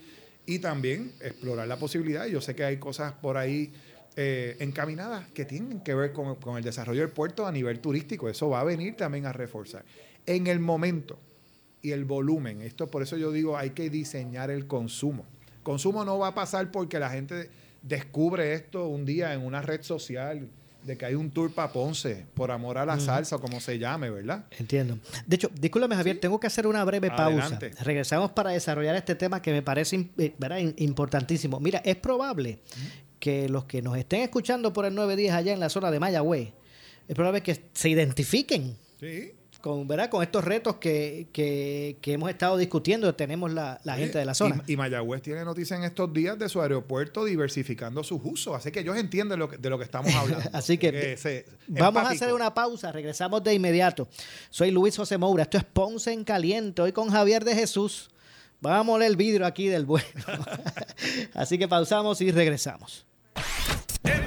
[0.45, 3.71] Y también explorar la posibilidad, yo sé que hay cosas por ahí
[4.15, 8.29] eh, encaminadas que tienen que ver con, con, el desarrollo del puerto a nivel turístico,
[8.29, 9.85] eso va a venir también a reforzar.
[10.25, 11.19] En el momento
[11.81, 15.25] y el volumen, esto por eso yo digo, hay que diseñar el consumo.
[15.63, 17.49] Consumo no va a pasar porque la gente
[17.81, 20.49] descubre esto un día en una red social
[20.87, 23.77] de que hay un tour para Ponce, por amor a la salsa, o como se
[23.77, 24.45] llame, ¿verdad?
[24.57, 24.97] Entiendo.
[25.25, 27.59] De hecho, discúlpeme, Javier, tengo que hacer una breve pausa.
[27.83, 31.59] Regresamos para desarrollar este tema que me parece eh, importantísimo.
[31.59, 32.59] Mira, es probable
[33.19, 36.49] que los que nos estén escuchando por el 910 allá en la zona de Mayagüez,
[37.07, 38.75] es probable que se identifiquen.
[38.99, 40.09] Sí con, ¿verdad?
[40.09, 44.63] con estos retos que, que, hemos estado discutiendo, tenemos la, gente de la zona.
[44.67, 48.81] Y, Mayagüez tiene noticias en estos días de su aeropuerto diversificando sus usos, así que
[48.81, 50.49] ellos entienden lo de lo que estamos hablando.
[50.53, 51.17] así que
[51.67, 54.07] vamos a hacer una pausa, regresamos de inmediato.
[54.49, 58.09] Soy Luis José Moura, esto es Ponce en Caliente, hoy con Javier de Jesús.
[58.59, 60.07] Vamos a moler el vidrio aquí del vuelo.
[61.33, 63.05] así que pausamos y regresamos.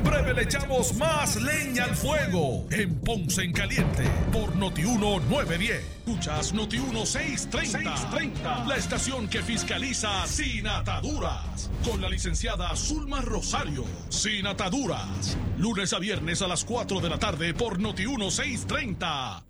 [0.00, 5.84] En breve le echamos más leña al fuego en Ponce en Caliente por Noti1 910.
[5.98, 11.70] Escuchas Noti1 630, la estación que fiscaliza sin ataduras.
[11.84, 13.84] Con la licenciada Zulma Rosario.
[14.08, 15.36] Sin ataduras.
[15.58, 19.44] Lunes a viernes a las 4 de la tarde por Noti1 630.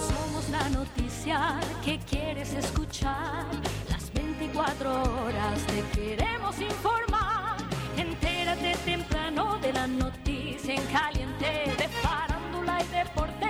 [0.00, 3.46] Somos la noticia que quieres escuchar
[4.64, 7.56] cuatro horas te queremos informar.
[7.96, 13.41] Entérate temprano de la noticia en caliente de farándula y deportes.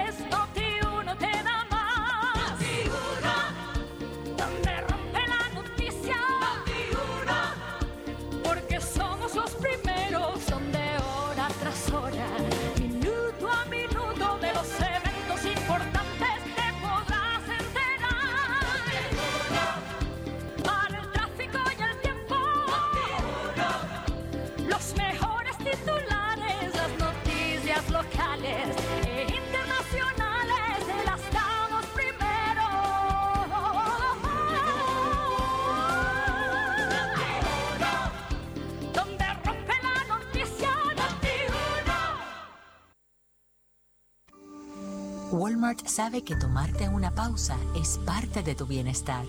[45.33, 49.25] Walmart sabe que tomarte una pausa es parte de tu bienestar.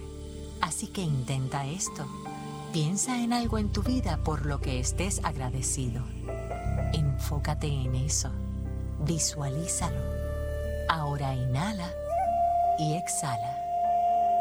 [0.60, 2.06] Así que intenta esto.
[2.74, 6.04] Piensa en algo en tu vida por lo que estés agradecido.
[6.92, 8.30] Enfócate en eso.
[9.00, 10.02] Visualízalo.
[10.90, 11.90] Ahora inhala
[12.78, 13.58] y exhala.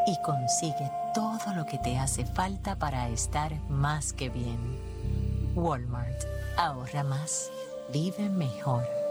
[0.08, 4.80] Y consigue todo lo que te hace falta para estar más que bien.
[5.54, 6.24] Walmart.
[6.56, 7.52] Ahorra más.
[7.92, 9.01] Vive mejor.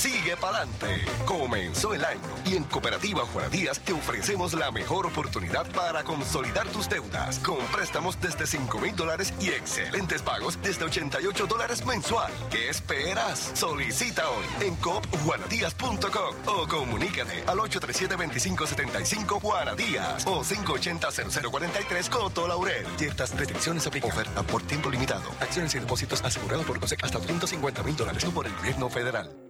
[0.00, 1.04] Sigue pa'lante.
[1.26, 6.66] Comenzó el año y en Cooperativa Juana Díaz te ofrecemos la mejor oportunidad para consolidar
[6.68, 12.32] tus deudas con préstamos desde 5 mil dólares y excelentes pagos desde 88 dólares mensual.
[12.50, 13.50] ¿Qué esperas?
[13.52, 22.86] Solicita hoy en copjuanadías.com o comunícate al 837-2575 Juana Díaz o 580-0043 Coto Laurel.
[22.96, 24.12] Ciertas restricciones aplican.
[24.12, 25.28] Oferta por tiempo limitado.
[25.40, 29.49] Acciones y depósitos asegurados por COSEC hasta 250 mil dólares por el gobierno federal.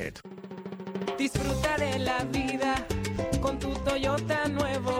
[1.17, 2.87] Disfruta de la vida
[3.39, 4.99] con tu Toyota nuevo,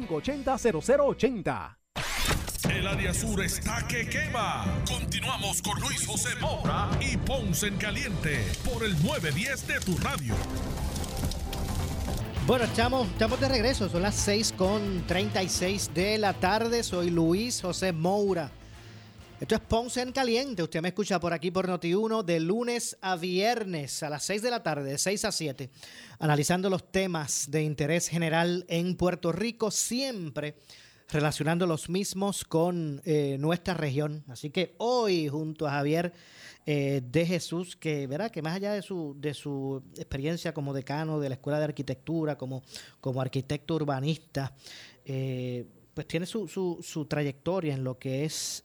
[0.07, 1.77] 580-0080.
[2.69, 4.65] El área sur está que quema.
[4.87, 10.35] Continuamos con Luis José Moura y Ponce en Caliente por el 910 de tu radio.
[12.47, 13.89] Bueno, estamos, estamos de regreso.
[13.89, 16.83] Son las 6 con 36 de la tarde.
[16.83, 18.51] Soy Luis José Moura.
[19.41, 20.61] Esto es Ponce en Caliente.
[20.61, 24.51] Usted me escucha por aquí por Noti1 de lunes a viernes a las 6 de
[24.51, 25.71] la tarde, de 6 a 7,
[26.19, 30.57] analizando los temas de interés general en Puerto Rico, siempre
[31.09, 34.23] relacionando los mismos con eh, nuestra región.
[34.27, 36.13] Así que hoy, junto a Javier
[36.67, 41.19] eh, de Jesús, que verá que más allá de su, de su experiencia como decano
[41.19, 42.61] de la Escuela de Arquitectura, como,
[42.99, 44.53] como arquitecto urbanista,
[45.03, 48.63] eh, pues tiene su, su, su, trayectoria en lo que es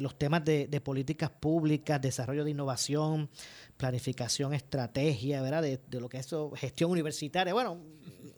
[0.00, 3.28] los temas de, políticas públicas, desarrollo de innovación,
[3.76, 5.62] planificación, estrategia, ¿verdad?
[5.62, 7.52] De, lo que es gestión universitaria.
[7.52, 7.80] Bueno,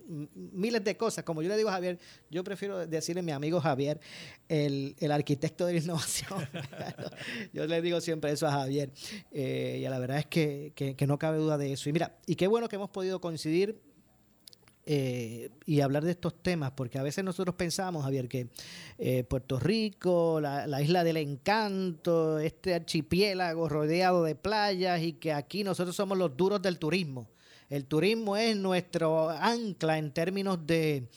[0.09, 1.25] miles de cosas.
[1.25, 1.99] Como yo le digo a Javier,
[2.31, 4.01] yo prefiero decirle a mi amigo Javier,
[4.49, 6.49] el, el arquitecto de la innovación.
[7.53, 8.91] yo le digo siempre eso a Javier.
[9.31, 11.89] Eh, y la verdad es que, que, no cabe duda de eso.
[11.89, 13.81] Y mira, y qué bueno que hemos podido coincidir.
[14.91, 18.49] Eh, y hablar de estos temas, porque a veces nosotros pensamos, Javier, que
[18.97, 25.35] eh, Puerto Rico, la, la, isla del encanto, este archipiélago rodeado de playas y que
[25.35, 27.29] aquí nosotros somos los duros del turismo.
[27.69, 31.11] El turismo es nuestro ancla en términos de,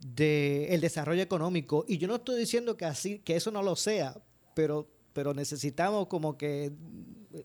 [0.00, 1.84] de el desarrollo económico.
[1.86, 4.16] Y yo no estoy diciendo que así, que eso no lo sea,
[4.54, 6.72] pero, pero necesitamos como que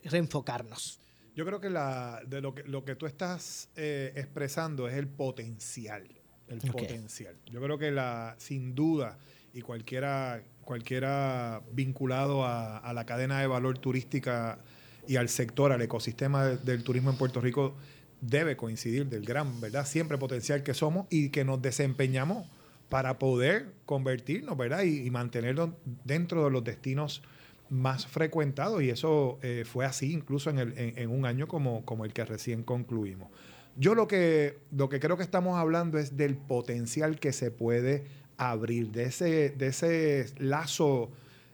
[0.03, 0.99] reenfocarnos.
[1.39, 5.07] Yo creo que, la, de lo, que lo que tú estás eh, expresando es el
[5.07, 6.03] potencial.
[6.49, 7.33] el potencial.
[7.49, 9.17] Yo creo que la, sin duda,
[9.53, 14.59] y cualquiera, cualquiera vinculado a, la cadena de valor turística
[15.07, 17.73] y al sector, al ecosistema del turismo en Puerto Rico,
[18.19, 19.85] debe coincidir del gran, ¿verdad?
[19.85, 22.49] Siempre potencial que somos y que nos desempeñamos
[22.89, 24.83] para poder convertirnos, ¿verdad?
[24.83, 25.69] Y, mantenernos
[26.03, 27.23] dentro de los destinos
[27.69, 28.81] más frecuentados.
[28.81, 32.25] Y eso eh, fue así incluso en, el, en, un año como, como el que
[32.25, 33.29] recién concluimos.
[33.75, 38.05] Yo lo que, lo que creo que estamos hablando es del potencial que se puede
[38.37, 41.11] abrir, de ese, de ese lazo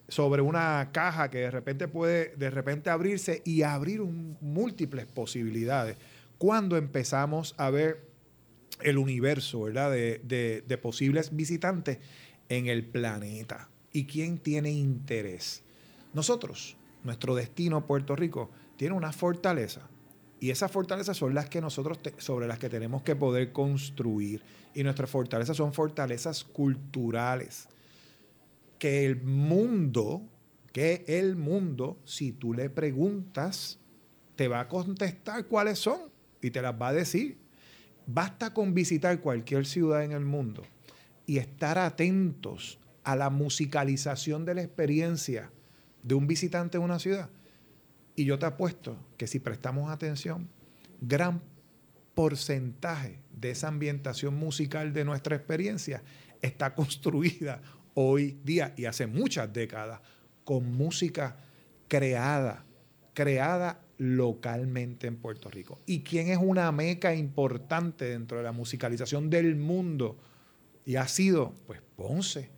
[0.08, 5.98] sobre una caja que de repente puede de repente abrirse y abrir múltiples posibilidades
[6.38, 8.02] cuando empezamos a ver
[8.82, 9.92] el universo ¿verdad?
[9.92, 12.00] De, de, posibles visitantes
[12.50, 13.70] en el planeta.
[13.92, 15.64] ¿Y quién tiene interés?
[16.16, 19.82] Nosotros, nuestro destino Puerto Rico, tiene una fortaleza.
[20.40, 24.42] Y esas fortalezas son las que nosotros, sobre las que tenemos que poder construir.
[24.74, 27.68] Y nuestras fortalezas son fortalezas culturales.
[28.80, 30.22] Que el mundo,
[30.72, 33.78] que el mundo, si tú le preguntas,
[34.38, 36.00] te va a contestar cuáles son
[36.42, 37.40] y te las va a decir.
[38.08, 40.64] Basta con visitar cualquier ciudad en el mundo
[41.26, 45.52] y estar atentos a la musicalización de la experiencia
[46.06, 47.30] de un visitante en una ciudad.
[48.16, 50.48] Y yo te apuesto que si prestamos atención,
[51.02, 51.42] gran
[52.14, 56.04] porcentaje de esa ambientación musical de nuestra experiencia
[56.42, 57.62] está construida
[57.96, 60.00] hoy día y hace muchas décadas
[60.44, 61.38] con música
[61.88, 62.66] creada,
[63.14, 65.80] creada localmente en Puerto Rico.
[65.88, 70.18] ¿Y quién es una meca importante dentro de la musicalización del mundo?
[70.86, 72.52] Y ha sido, pues, Ponce.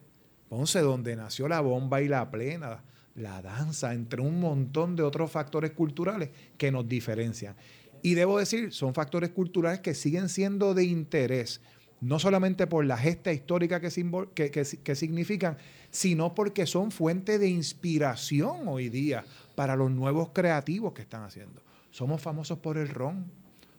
[0.50, 2.84] Ponce, donde nació la bomba y la plena,
[3.18, 7.56] la danza, entre un montón de otros factores culturales que nos diferencian.
[8.02, 11.62] Y debo decir, son factores culturales que siguen siendo de interés,
[12.00, 13.90] no solamente por la gesta histórica que,
[14.34, 14.52] que,
[14.84, 15.58] que significan,
[15.90, 21.64] sino porque son fuente de inspiración hoy día para los nuevos creativos que están haciendo.
[21.90, 23.26] Somos famosos por el ron,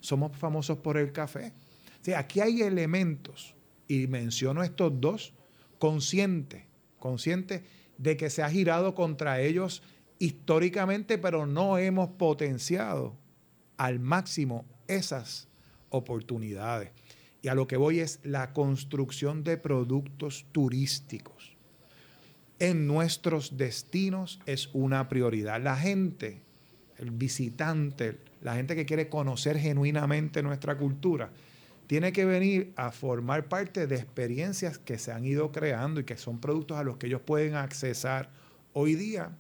[0.01, 1.53] somos famosos por el café.
[2.17, 3.55] aquí hay elementos,
[3.87, 5.33] y menciono estos dos,
[5.79, 6.67] consciente,
[6.99, 7.63] consciente
[7.99, 9.83] de que se ha girado contra ellos
[10.19, 13.17] históricamente, pero no hemos potenciado
[13.77, 15.49] al máximo esas
[15.91, 16.91] oportunidades.
[17.43, 21.59] Y a lo que voy es la construcción de productos turísticos
[22.59, 25.63] en nuestros destinos es una prioridad.
[25.63, 26.43] La gente,
[26.97, 31.31] el visitante, la gente que quiere conocer genuinamente nuestra cultura,
[31.89, 36.17] tiene que venir a formar parte de experiencias que se han ido creando y que
[36.17, 38.31] son productos a los que ellos pueden accesar
[38.75, 39.33] hoy día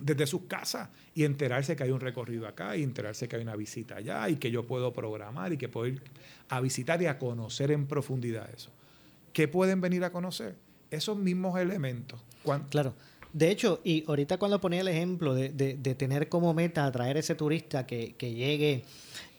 [0.00, 3.56] desde sus casas y enterarse que hay un recorrido acá y enterarse que hay una
[3.56, 6.02] visita allá y que yo puedo programar y que puedo ir
[6.48, 8.70] a visitar y a conocer en profundidad eso.
[9.32, 10.54] ¿Qué pueden venir a conocer?
[10.90, 12.20] Esos mismos elementos
[12.70, 12.94] Claro.
[13.32, 17.84] De hecho, y ahorita cuando ponía el ejemplo de, tener como meta atraer ese turista
[17.84, 18.84] que, llegue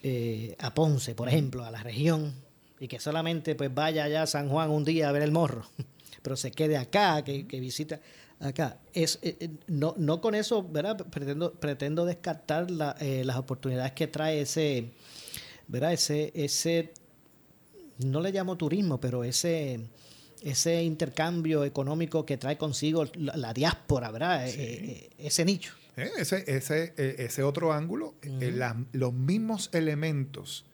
[0.08, 2.34] eh, a Ponce, por ejemplo, a la región,
[2.80, 5.66] y que solamente pues vaya allá a San Juan un día a ver el morro,
[6.22, 8.00] pero se quede acá, que, visita
[8.40, 8.78] acá.
[8.94, 10.98] Es, eh, eh, no, no con eso, ¿verdad?
[11.10, 14.92] Pretendo, pretendo descartar las oportunidades que trae ese,
[15.68, 15.94] ¿verdad?
[15.94, 16.94] Ese, ese,
[18.00, 19.80] no le llamo turismo, pero ese
[20.46, 24.48] ese intercambio económico que trae consigo la, diáspora, ¿verdad?
[24.48, 25.74] Eh, eh, ese nicho.
[25.98, 28.16] Eh, ese, ese, ese otro ángulo,
[28.92, 30.66] los mismos elementos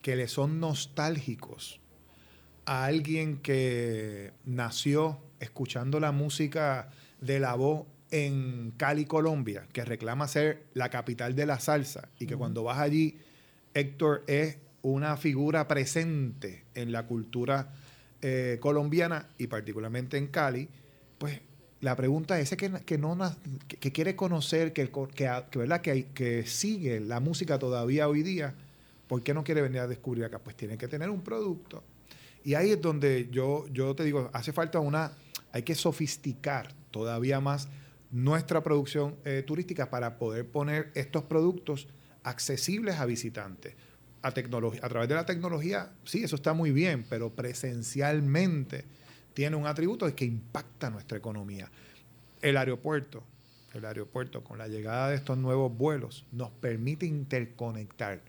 [0.00, 1.80] que le son nostálgicos
[2.64, 10.28] a alguien que nació escuchando la música de la voz en Cali, Colombia, que reclama
[10.28, 13.18] ser la capital de la salsa y que cuando vas allí,
[13.74, 17.72] Héctor es una figura presente en la cultura
[18.20, 20.68] eh, colombiana y particularmente en Cali,
[21.18, 21.40] pues
[21.82, 23.18] la pregunta es que, que, no,
[23.66, 25.80] que, quiere conocer, que, que, ¿verdad?
[25.80, 28.54] Que, sigue la música todavía hoy día,
[29.08, 30.38] ¿por qué no quiere venir a descubrir acá?
[30.38, 31.82] Pues tiene que tener un producto.
[32.44, 35.12] Y ahí es donde yo, yo te digo, hace falta una,
[35.50, 37.68] hay que sofisticar todavía más
[38.12, 41.88] nuestra producción eh, turística para poder poner estos productos
[42.22, 43.74] accesibles a visitantes
[44.22, 48.84] a, a través de la tecnología, sí, eso está muy bien, pero presencialmente
[49.34, 51.70] tiene un atributo que impacta nuestra economía.
[52.40, 53.22] El aeropuerto,
[53.74, 58.20] el aeropuerto con la llegada de estos nuevos vuelos nos permite interconectar.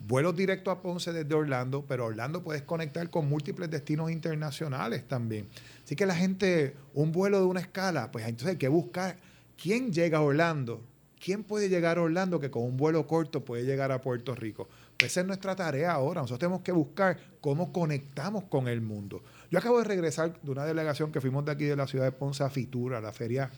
[0.00, 5.48] Vuelos directos a Ponce desde Orlando, pero Orlando puedes conectar con múltiples destinos internacionales también.
[5.84, 9.16] Así que la gente, un vuelo de una escala, pues entonces hay que buscar
[9.60, 10.80] quién llega a Orlando,
[11.18, 14.68] quién puede llegar a Orlando que con un vuelo corto puede llegar a Puerto Rico
[14.98, 16.22] Esa es nuestra tarea ahora.
[16.22, 19.22] Nosotros tenemos que buscar cómo conectamos con el mundo.
[19.50, 22.12] Yo acabo de regresar de una delegación que fuimos de aquí de la ciudad de
[22.12, 23.50] Ponce a Fitura, la Feria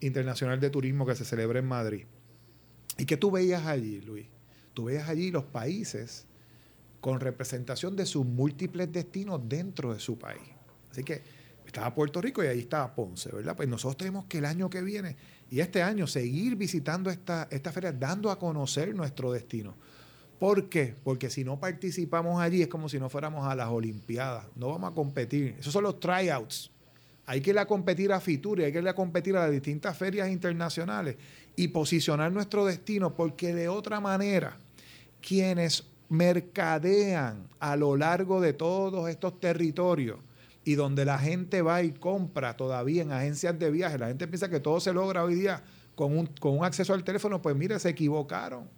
[0.00, 2.04] Internacional de Turismo que se celebra en Madrid.
[2.98, 4.26] ¿Y qué tú veías allí, Luis?
[4.74, 6.26] Tú veías allí los países
[7.00, 10.48] con representación de sus múltiples destinos dentro de su país.
[10.90, 11.22] Así que
[11.66, 13.56] estaba Puerto Rico y ahí estaba Ponce, ¿verdad?
[13.56, 15.16] Pues nosotros tenemos que el año que viene
[15.50, 19.74] y este año seguir visitando esta, esta feria, dando a conocer nuestro destino.
[20.38, 20.94] ¿Por qué?
[21.02, 24.46] Porque si no participamos allí es como si no fuéramos a las Olimpiadas.
[24.54, 25.56] No vamos a competir.
[25.58, 26.70] Esos son los tryouts.
[27.24, 29.96] Hay que ir a competir a Fitur hay que ir a competir a las distintas
[29.96, 31.16] ferias internacionales
[31.56, 34.56] y posicionar nuestro destino porque de otra manera
[35.20, 40.18] quienes mercadean a lo largo de todos estos territorios
[40.64, 44.48] y donde la gente va y compra todavía en agencias de viaje, la gente piensa
[44.48, 45.62] que todo se logra hoy día
[45.96, 48.68] con un, con un acceso al teléfono, pues mire, se equivocaron.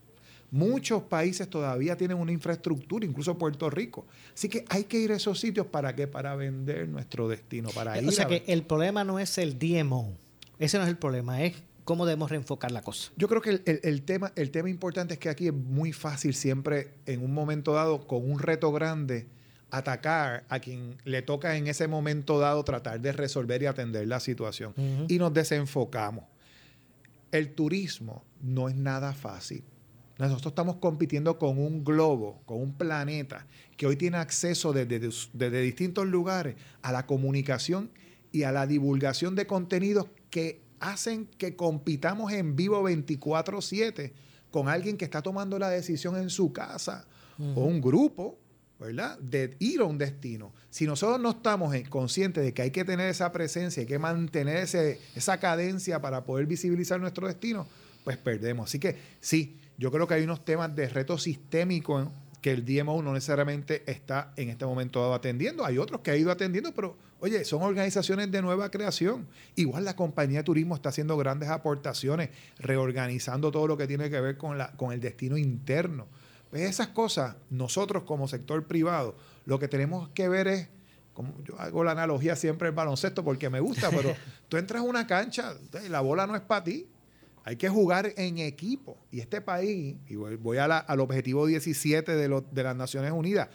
[0.51, 4.07] Muchos países todavía tienen una infraestructura, incluso Puerto Rico.
[4.35, 6.07] Así que hay que ir a esos sitios para qué?
[6.07, 8.09] Para vender nuestro destino, para ir.
[8.09, 10.17] O sea que el problema no es el DMO.
[10.59, 13.13] Ese no es el problema, es cómo debemos reenfocar la cosa.
[13.17, 16.95] Yo creo que el, tema, el tema importante es que aquí es muy fácil siempre,
[17.07, 19.27] en un momento dado, con un reto grande,
[19.71, 24.21] atacar a quien le toca en ese momento dado tratar de resolver y atender la
[24.21, 24.75] situación.
[25.09, 26.25] Y nos desenfocamos.
[27.33, 29.63] El turismo no es nada fácil.
[30.19, 33.47] Nosotros estamos compitiendo con un globo, con un planeta
[33.77, 37.91] que hoy tiene acceso desde, desde, distintos lugares a la comunicación
[38.33, 44.13] y a la divulgación de contenidos que hacen que compitamos en vivo 24/7
[44.51, 47.07] con alguien que está tomando la decisión en su casa
[47.39, 48.39] o un grupo,
[48.81, 49.17] ¿verdad?
[49.21, 50.53] De ir a un destino.
[50.71, 54.67] Si nosotros no estamos conscientes de que hay que tener esa presencia, hay que mantener
[55.15, 57.69] esa cadencia para poder visibilizar nuestro destino,
[58.03, 58.69] pues perdemos.
[58.69, 62.11] Así que sí, yo creo que hay unos temas de reto sistémico
[62.43, 65.65] que el DMO no necesariamente está en este momento dado atendiendo.
[65.65, 69.27] Hay otros que ha ido atendiendo, pero oye, son organizaciones de nueva creación.
[69.57, 74.21] Igual la compañía de turismo está haciendo grandes aportaciones, reorganizando todo lo que tiene que
[74.21, 76.07] ver con, la, con el destino interno.
[76.51, 80.69] Pues esas cosas, nosotros como sector privado, lo que tenemos que ver es,
[81.13, 84.15] como yo hago la analogía siempre el baloncesto porque me gusta, pero
[84.49, 85.55] tú entras a una cancha,
[85.89, 86.89] la bola no es para ti,
[87.49, 88.99] hay que jugar en equipo.
[89.11, 93.49] Y este país, y voy, al objetivo 17 de, de las Naciones Unidas,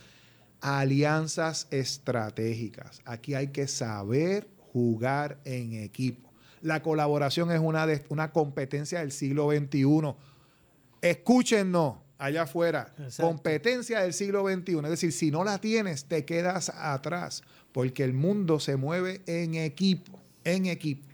[0.61, 3.01] alianzas estratégicas.
[3.05, 6.33] Aquí hay que saber jugar en equipo.
[6.63, 10.15] La colaboración es una, una competencia del siglo XXI.
[10.99, 12.95] Escúchenos allá afuera.
[13.19, 14.77] Competencia del siglo XXI.
[14.77, 19.53] Es decir, si no la tienes, te quedas atrás, porque el mundo se mueve en
[19.53, 21.12] equipo, en equipo.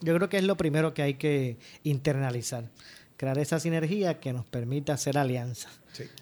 [0.00, 2.70] Yo creo que es lo primero que hay que internalizar,
[3.16, 5.80] crear esa sinergia que nos permita hacer alianzas.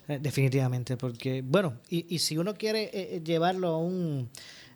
[0.09, 4.31] Eh, definitivamente, porque, bueno, y, y si uno quiere eh, eh, llevarlo a un,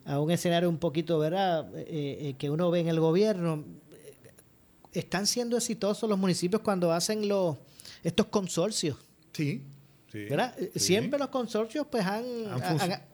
[0.05, 1.71] a un escenario un poquito, ¿verdad?,
[2.39, 3.65] que uno ve en el gobierno,
[4.93, 7.57] están siendo exitosos los municipios cuando hacen los
[8.03, 8.97] estos consorcios.
[9.33, 9.63] Sí.
[10.75, 12.25] Siempre los consorcios pues han,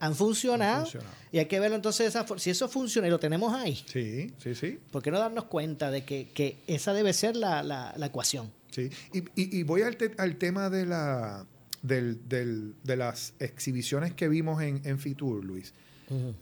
[0.01, 0.89] han, funcionado,
[1.31, 3.83] y hay que verlo entonces esa, si eso funciona y lo tenemos ahí.
[3.87, 4.79] Sí, sí, sí.
[4.91, 8.51] ¿Por qué no darnos cuenta de que, esa debe ser la, la, ecuación?
[8.71, 11.47] Sí, y, y, voy al, al, tema de, la,
[11.83, 15.75] del, del, de las exhibiciones que vimos en, en Fitur, Luis,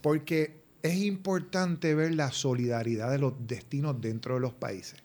[0.01, 4.99] porque es importante ver la solidaridad de los destinos dentro de los países.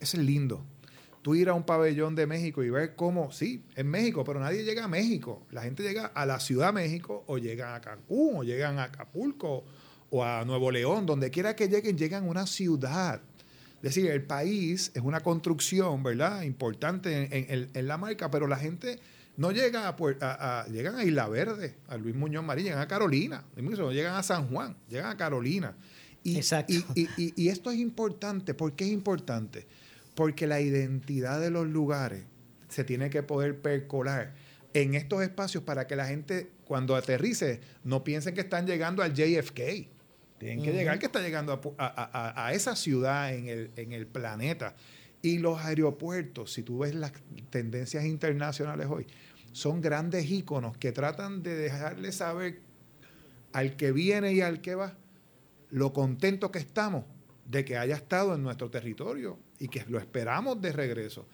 [0.00, 0.64] Eso es lindo
[1.22, 4.64] tú ir a un pabellón de México y ver cómo, sí, en México, pero nadie
[4.64, 5.46] llega a México.
[5.50, 8.84] La gente llega a la Ciudad de México o llegan a Cancún o llegan a
[8.84, 9.64] Acapulco
[10.10, 13.20] o a Nuevo León, donde quiera que lleguen, llegan a una ciudad.
[13.76, 16.42] Es decir, el país es una construcción, ¿verdad?
[16.42, 18.98] Importante en, la marca, pero la gente
[19.36, 23.92] no llega a, llegan a Isla Verde, a Luis Muñoz Marín, llegan a Carolina, no
[23.92, 25.74] llegan a San Juan, llegan a Carolina.
[26.22, 26.74] Y, Exacto.
[26.94, 28.52] Y, y, esto es importante.
[28.52, 29.66] ¿Por qué es importante?
[30.20, 32.24] Porque la identidad de los lugares
[32.68, 34.34] se tiene que poder percolar
[34.74, 39.14] en estos espacios para que la gente cuando aterrice no piensen que están llegando al
[39.14, 39.88] JFK.
[40.36, 44.76] Tienen que llegar que está llegando a, esa ciudad en el, en el planeta.
[45.22, 47.12] Y los aeropuertos, si tú ves las
[47.48, 49.06] tendencias internacionales hoy,
[49.52, 52.60] son grandes íconos que tratan de dejarle saber
[53.54, 54.98] al que viene y al que va
[55.70, 57.06] lo contento que estamos
[57.50, 61.26] de que haya estado en nuestro territorio y que lo esperamos de regreso.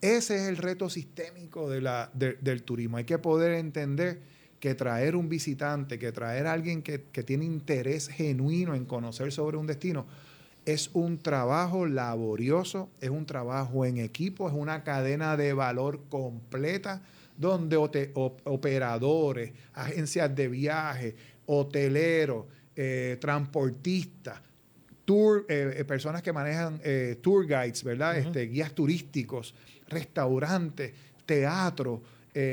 [0.00, 2.98] Ese es el reto sistémico de la, del turismo.
[2.98, 4.20] Hay que poder entender
[4.60, 9.56] que traer un visitante, que traer a alguien que, tiene interés genuino en conocer sobre
[9.56, 10.06] un destino,
[10.64, 17.02] es un trabajo laborioso, es un trabajo en equipo, es una cadena de valor completa
[17.36, 21.16] donde operadores, agencias de viaje,
[21.46, 22.46] hoteleros,
[22.76, 24.40] eh, transportistas,
[25.04, 26.80] tour, eh, eh, personas que manejan
[27.20, 28.16] tour guides, ¿verdad?
[28.18, 29.54] este, guías turísticos,
[29.88, 30.92] restaurantes,
[31.26, 32.02] teatro,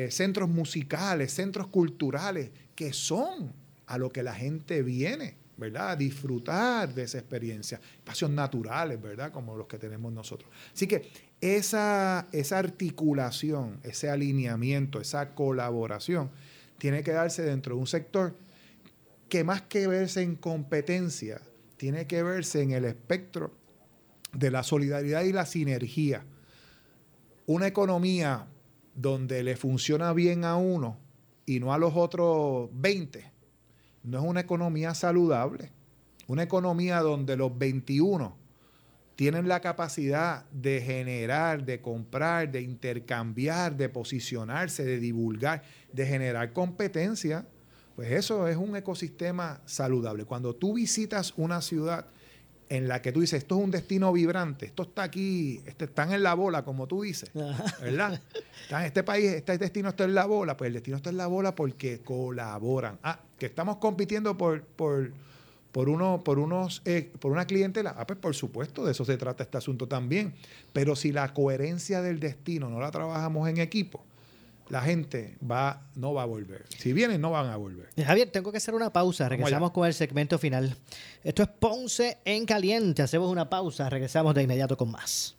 [0.10, 3.52] centros musicales, centros culturales, que son
[3.88, 5.42] a lo que la gente viene.
[5.58, 5.96] ¿verdad?
[5.96, 7.80] disfrutar de esa experiencia.
[7.98, 9.32] Espacios naturales, ¿verdad?
[9.32, 10.50] Como los que tenemos nosotros.
[10.74, 16.32] Así que esa, esa articulación, ese alineamiento, esa colaboración,
[16.80, 18.36] tiene que darse dentro de un sector
[19.30, 21.40] que más que verse en competencia,
[21.82, 23.56] tiene que verse en el espectro
[24.34, 26.24] de la solidaridad y la sinergia.
[27.48, 28.46] Una economía
[28.94, 31.00] donde le funciona bien a uno
[31.44, 33.32] y no a los otros 20,
[34.04, 35.72] no es una economía saludable.
[36.28, 38.38] Una economía donde los 21
[39.16, 46.54] tienen la capacidad de generar, de comprar, de intercambiar, de posicionarse, de divulgar, de generar
[46.54, 47.48] competencia,
[48.02, 50.26] pues eso es un ecosistema saludable.
[50.26, 52.08] Cuando tú visitas una ciudad
[52.68, 56.12] en la que tú dices, esto es un destino vibrante, esto está aquí, este, están
[56.12, 57.30] en la bola, como tú dices,
[57.80, 58.20] ¿verdad?
[58.72, 61.28] en este país, este destino está en la bola, pues el destino está en la
[61.28, 62.98] bola porque colaboran.
[63.04, 65.12] Ah, que estamos compitiendo por, por,
[65.72, 67.94] por, uno, por, unos, eh, por una clientela.
[67.96, 70.34] Ah, pues por supuesto, de eso se trata este asunto también.
[70.74, 74.04] Pero si la coherencia del destino no la trabajamos en equipo,
[74.72, 76.64] la gente va, no va a volver.
[76.78, 77.90] Si vienen, no van a volver.
[77.98, 79.28] Eh, Javier, tengo que hacer una pausa.
[79.28, 80.78] Regresamos con el segmento final.
[81.26, 83.02] Esto es Ponce en Caliente.
[83.02, 83.90] Hacemos una pausa.
[83.90, 85.36] Regresamos de inmediato con más.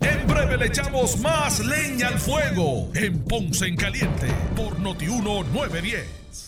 [0.00, 6.47] En breve le echamos más leña al fuego en Ponce en Caliente por Notiuno 910.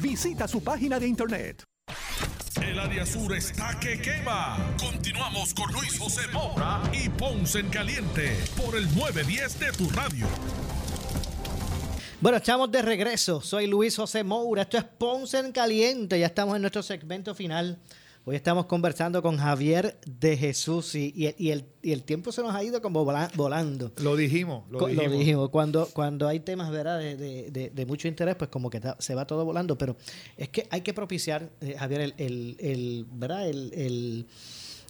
[0.00, 1.64] Visita su página de internet.
[2.60, 4.56] El área sur está que quema.
[4.78, 10.26] Continuamos con Luis José Moura y Ponce en Caliente por el 910 de tu radio.
[12.20, 13.40] Bueno, estamos de regreso.
[13.40, 14.62] Soy Luis José Moura.
[14.62, 16.18] Esto es Ponce en Caliente.
[16.18, 17.78] Ya estamos en nuestro segmento final.
[18.24, 23.04] Hoy estamos conversando con Javier de Jesús y, el, tiempo se nos ha ido como
[23.04, 23.90] volando.
[24.00, 25.48] Lo dijimos, lo dijimos.
[25.48, 27.00] Cuando, cuando hay temas ¿verdad?
[27.00, 29.96] De, mucho interés, pues como que se va todo volando, pero
[30.36, 33.48] es que hay que propiciar, eh, Javier, el, el, ¿verdad?
[33.48, 34.26] el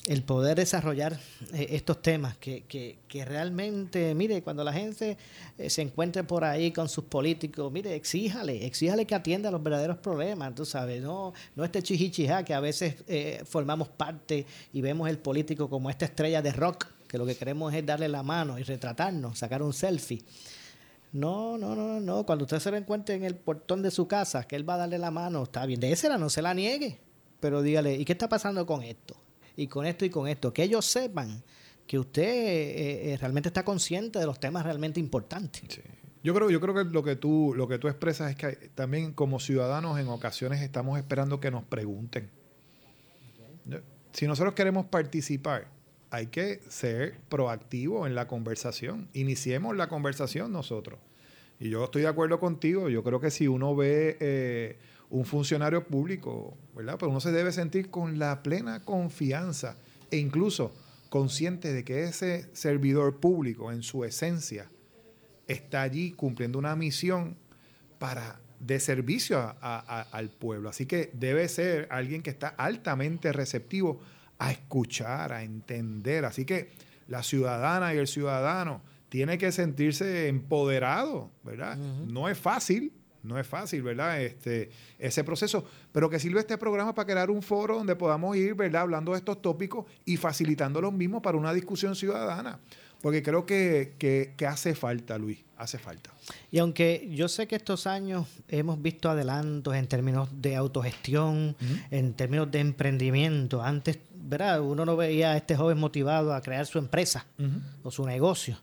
[0.06, 1.18] el poder desarrollar
[1.52, 5.16] eh, estos temas que, que, que, realmente, mire, cuando la gente
[5.58, 9.98] eh, se encuentre por ahí con sus políticos, mire, exíjale, exíjale que atienda los verdaderos
[9.98, 15.08] problemas, tú sabes, no, no este chichichijá que a veces eh, formamos parte y vemos
[15.08, 18.58] el político como esta estrella de rock, que lo que queremos es darle la mano
[18.58, 20.22] y retratarnos, sacar un selfie.
[21.12, 22.24] No, no, no, no.
[22.24, 24.78] Cuando usted se lo encuentre en el portón de su casa, que él va a
[24.78, 25.78] darle la mano, está bien.
[25.78, 27.00] De ese no se la niegue.
[27.38, 29.14] Pero dígale, ¿y qué está pasando con esto?
[29.56, 30.52] Y con esto y con esto.
[30.52, 31.42] Que ellos sepan
[31.86, 35.80] que usted eh, eh, realmente está consciente de los temas realmente importantes.
[36.22, 39.12] Yo creo, yo creo que lo que tú, lo que tú expresas es que también
[39.12, 42.30] como ciudadanos en ocasiones estamos esperando que nos pregunten.
[44.12, 45.68] Si nosotros queremos participar,
[46.10, 49.08] hay que ser proactivos en la conversación.
[49.14, 51.00] Iniciemos la conversación nosotros.
[51.58, 52.88] Y yo estoy de acuerdo contigo.
[52.88, 54.78] Yo creo que si uno ve eh,
[55.12, 56.96] un funcionario público, ¿verdad?
[56.98, 59.76] Pero uno se debe sentir con la plena confianza
[60.10, 60.72] e incluso
[61.10, 64.70] consciente de que ese servidor público en su esencia
[65.46, 67.36] está allí cumpliendo una misión
[67.98, 70.70] para de servicio al pueblo.
[70.70, 74.00] Así que debe ser alguien que está altamente receptivo
[74.38, 76.24] a escuchar, a entender.
[76.24, 76.70] Así que
[77.06, 81.76] la ciudadana y el ciudadano tiene que sentirse empoderado, ¿verdad?
[81.76, 84.20] No es fácil, no es fácil, ¿verdad?
[84.20, 88.54] Este, ese proceso, pero que sirve este programa para crear un foro donde podamos ir,
[88.54, 88.82] ¿verdad?
[88.82, 92.58] Hablando de estos tópicos y facilitando los mismos para una discusión ciudadana.
[93.02, 96.10] Porque creo que, que, hace falta, Luis, hace falta.
[96.52, 101.56] Y aunque yo sé que estos años hemos visto adelantos en términos de autogestión,
[101.90, 104.60] en términos de emprendimiento, antes, ¿verdad?
[104.60, 107.26] Uno no veía a este joven motivado a crear su empresa
[107.82, 108.56] o su negocio.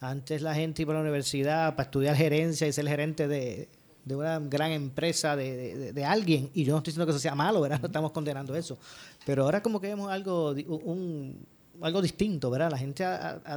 [0.00, 3.70] Antes la gente iba a la universidad para estudiar gerencia y ser gerente de,
[4.04, 6.50] de una gran empresa de, de, alguien.
[6.54, 7.80] Y yo no estoy diciendo que eso sea malo, ¿verdad?
[7.80, 8.78] No estamos condenando eso.
[9.24, 11.46] Pero ahora como que vemos algo, un,
[11.80, 12.70] algo distinto, ¿verdad?
[12.70, 13.04] La gente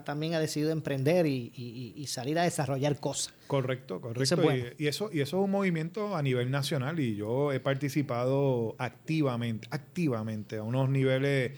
[0.04, 3.34] también ha decidido emprender y, salir a desarrollar cosas.
[3.48, 4.42] Correcto, correcto.
[4.78, 9.68] y, eso, y eso es un movimiento a nivel nacional y yo he participado activamente,
[9.72, 11.54] activamente a unos niveles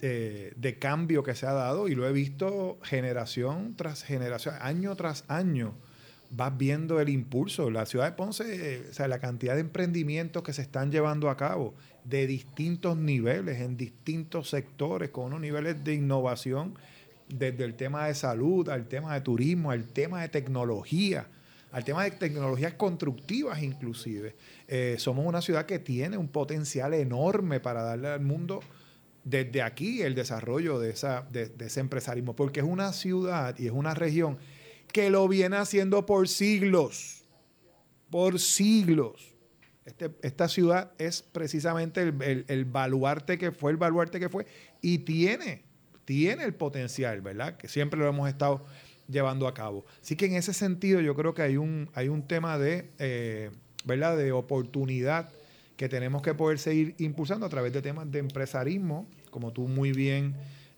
[0.00, 4.94] de, de cambio que se ha dado y lo he visto generación tras generación, año
[4.96, 5.74] tras año
[6.30, 7.70] vas viendo el impulso.
[7.70, 11.36] La ciudad de Ponce, o sea, la cantidad de emprendimientos que se están llevando a
[11.36, 11.74] cabo
[12.04, 16.74] de distintos niveles, en distintos sectores, con unos niveles de innovación,
[17.28, 21.26] desde el tema de salud, al tema de turismo, al tema de tecnología,
[21.72, 24.34] al tema de tecnologías constructivas inclusive.
[24.66, 28.60] Eh, somos una ciudad que tiene un potencial enorme para darle al mundo
[29.24, 33.72] desde aquí el desarrollo de, esa, de ese empresarismo, porque es una ciudad y es
[33.72, 34.38] una región
[34.92, 37.24] que lo viene haciendo por siglos,
[38.10, 39.34] por siglos.
[39.84, 44.46] Este, esta ciudad es precisamente el, baluarte que fue, el baluarte que fue,
[44.82, 45.64] y tiene,
[46.04, 47.56] tiene el potencial, ¿verdad?
[47.56, 48.66] Que siempre lo hemos estado
[49.08, 49.86] llevando a cabo.
[50.02, 53.50] Así que en ese sentido yo creo que hay un, hay un tema de, eh,
[53.84, 54.16] ¿verdad?
[54.16, 55.30] de oportunidad
[55.76, 59.92] que tenemos que poder seguir impulsando a través de temas de empresarismo, como tú muy
[59.92, 60.34] bien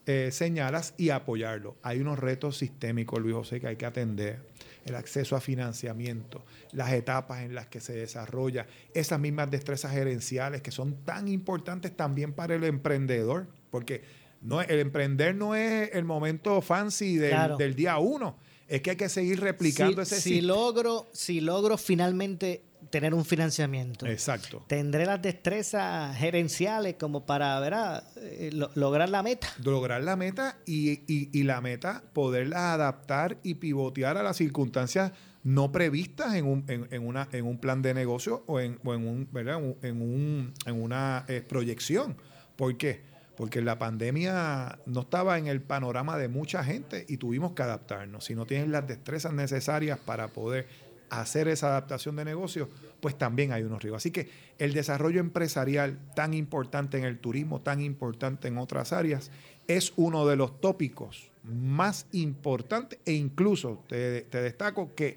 [0.07, 1.77] eh, señalas y apoyarlo.
[1.83, 4.41] Hay unos retos sistémicos, Luis José, que hay que atender.
[4.85, 6.43] El acceso a financiamiento,
[6.73, 11.95] las etapas en las que se desarrolla, esas mismas destrezas gerenciales que son tan importantes
[11.95, 14.03] también para el emprendedor, porque
[14.41, 19.11] no, el emprender no es el momento fancy del, día uno, es que hay que
[19.11, 24.07] seguir replicando ese si logro Si logro finalmente tener un financiamiento.
[24.07, 24.65] Exacto.
[24.67, 28.05] Tendré las destrezas gerenciales como para ¿verdad?
[28.17, 29.49] Eh, lograr la meta.
[29.65, 35.13] Lograr la meta y, y, la meta poderla adaptar y pivotear a las circunstancias
[35.43, 39.07] no previstas en un, en, una, en un plan de negocio o en, o en,
[39.07, 39.61] un, ¿verdad?
[39.83, 42.17] en, un, en una eh, proyección.
[42.57, 43.09] ¿Por qué?
[43.37, 48.27] Porque la pandemia no estaba en el panorama de mucha gente y tuvimos que adaptarnos.
[48.27, 50.67] Si no tienes las destrezas necesarias para poder
[51.11, 52.69] hacer esa adaptación de negocio,
[53.01, 54.03] pues también hay unos riesgos.
[54.03, 59.31] Así que el desarrollo empresarial tan importante en el turismo, tan importante en otras áreas,
[59.67, 65.17] es uno de los tópicos más importantes e incluso te, destaco que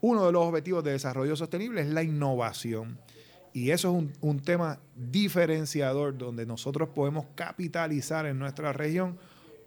[0.00, 2.98] uno de los objetivos de desarrollo sostenible es la innovación.
[3.52, 9.18] Y eso es un, un tema diferenciador donde nosotros podemos capitalizar en nuestra región.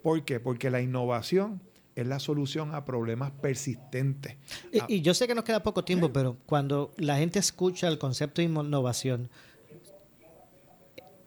[0.02, 0.40] ¿Por qué?
[0.40, 1.62] Porque la innovación
[2.02, 4.36] es la solución a problemas persistentes.
[4.88, 8.42] Y, yo sé que nos queda poco tiempo, pero cuando la gente escucha el concepto
[8.42, 9.30] de innovación,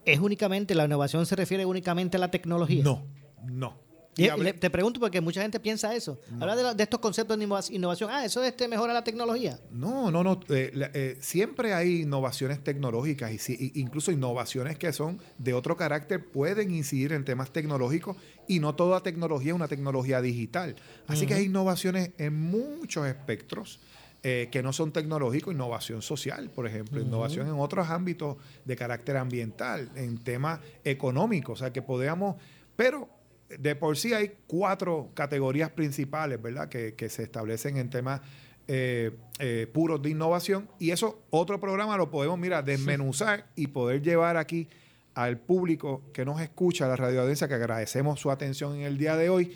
[0.05, 2.83] ¿es únicamente, la innovación se refiere únicamente a la tecnología?
[2.83, 3.03] No,
[3.43, 3.84] no
[4.15, 6.19] te pregunto porque mucha gente piensa eso.
[6.39, 8.09] Habla de, estos conceptos de innovación.
[8.11, 9.59] Ah, eso este mejora la tecnología.
[9.71, 10.39] No, no, no.
[10.49, 16.71] Eh, eh, siempre hay innovaciones tecnológicas y incluso innovaciones que son de otro carácter pueden
[16.71, 18.15] incidir en temas tecnológicos
[18.47, 20.75] y no toda tecnología es una tecnología digital.
[21.07, 23.79] Así que hay innovaciones en muchos espectros.
[24.27, 29.17] Eh, que no son tecnológicos, innovación social, por ejemplo, innovación en otros ámbitos de carácter
[29.17, 32.35] ambiental, en temas económicos, o sea, que podamos,
[32.75, 33.07] pero
[33.49, 36.69] de por sí hay cuatro categorías principales, ¿verdad?
[36.69, 38.21] Que, se establecen en temas
[38.67, 40.67] eh, eh, puros de innovación.
[40.79, 44.67] Y eso, otro programa lo podemos, mira, desmenuzar y poder llevar aquí
[45.13, 48.97] al público que nos escucha, a la radio audiencia, que agradecemos su atención en el
[48.97, 49.55] día de hoy,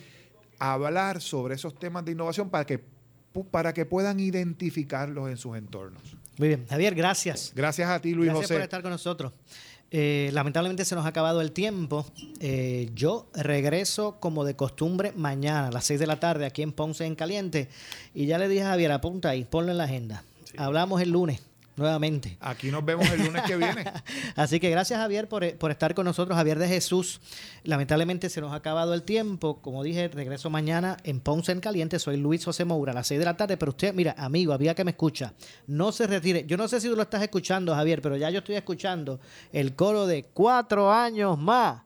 [0.58, 2.82] a hablar sobre esos temas de innovación para que,
[3.52, 6.16] para que puedan identificarlos en sus entornos.
[6.38, 7.52] Muy bien, Javier, gracias.
[7.54, 8.40] Gracias a ti, Luis José.
[8.40, 9.34] Gracias por estar con nosotros.
[9.92, 12.06] Eh, lamentablemente se nos ha acabado el tiempo.
[12.40, 16.72] Eh, yo regreso como de costumbre mañana a las 6 de la tarde aquí en
[16.72, 17.70] Ponce en Caliente.
[18.14, 20.24] Y ya le dije a Javier, apunta ahí, ponlo en la agenda.
[20.58, 21.42] Hablamos el lunes
[21.80, 22.38] nuevamente.
[22.40, 23.84] Aquí nos vemos el lunes que viene.
[24.36, 27.20] Así que gracias Javier por, estar con nosotros, Javier de Jesús.
[27.64, 29.62] Lamentablemente se nos ha acabado el tiempo.
[29.62, 31.98] Como dije, regreso mañana en Ponce en Caliente.
[31.98, 33.58] Soy Luis José Moura a las 6 de la tarde.
[33.58, 35.34] Pero usted, mira, amigo, había que me escucha.
[35.66, 36.46] No se retire.
[36.46, 39.20] Yo no sé si tú lo estás escuchando, Javier, pero ya yo estoy escuchando
[39.52, 41.82] el coro de cuatro años más.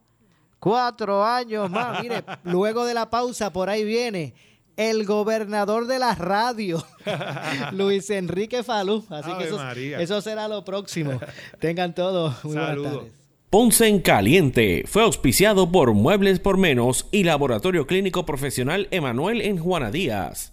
[0.60, 2.02] Cuatro años más.
[2.02, 4.34] Mire, luego de la pausa, por ahí viene
[4.78, 6.86] el gobernador de la radio,
[7.72, 9.06] Luis Enrique Falú.
[9.10, 9.60] Así que eso,
[10.00, 11.20] eso, será lo próximo.
[11.60, 13.12] Tengan todos muy buenas tardes.
[13.50, 19.60] Ponce en Caliente fue auspiciado por Muebles por Menos y Laboratorio Clínico Profesional Emanuel en
[19.60, 20.53] Juana Díaz.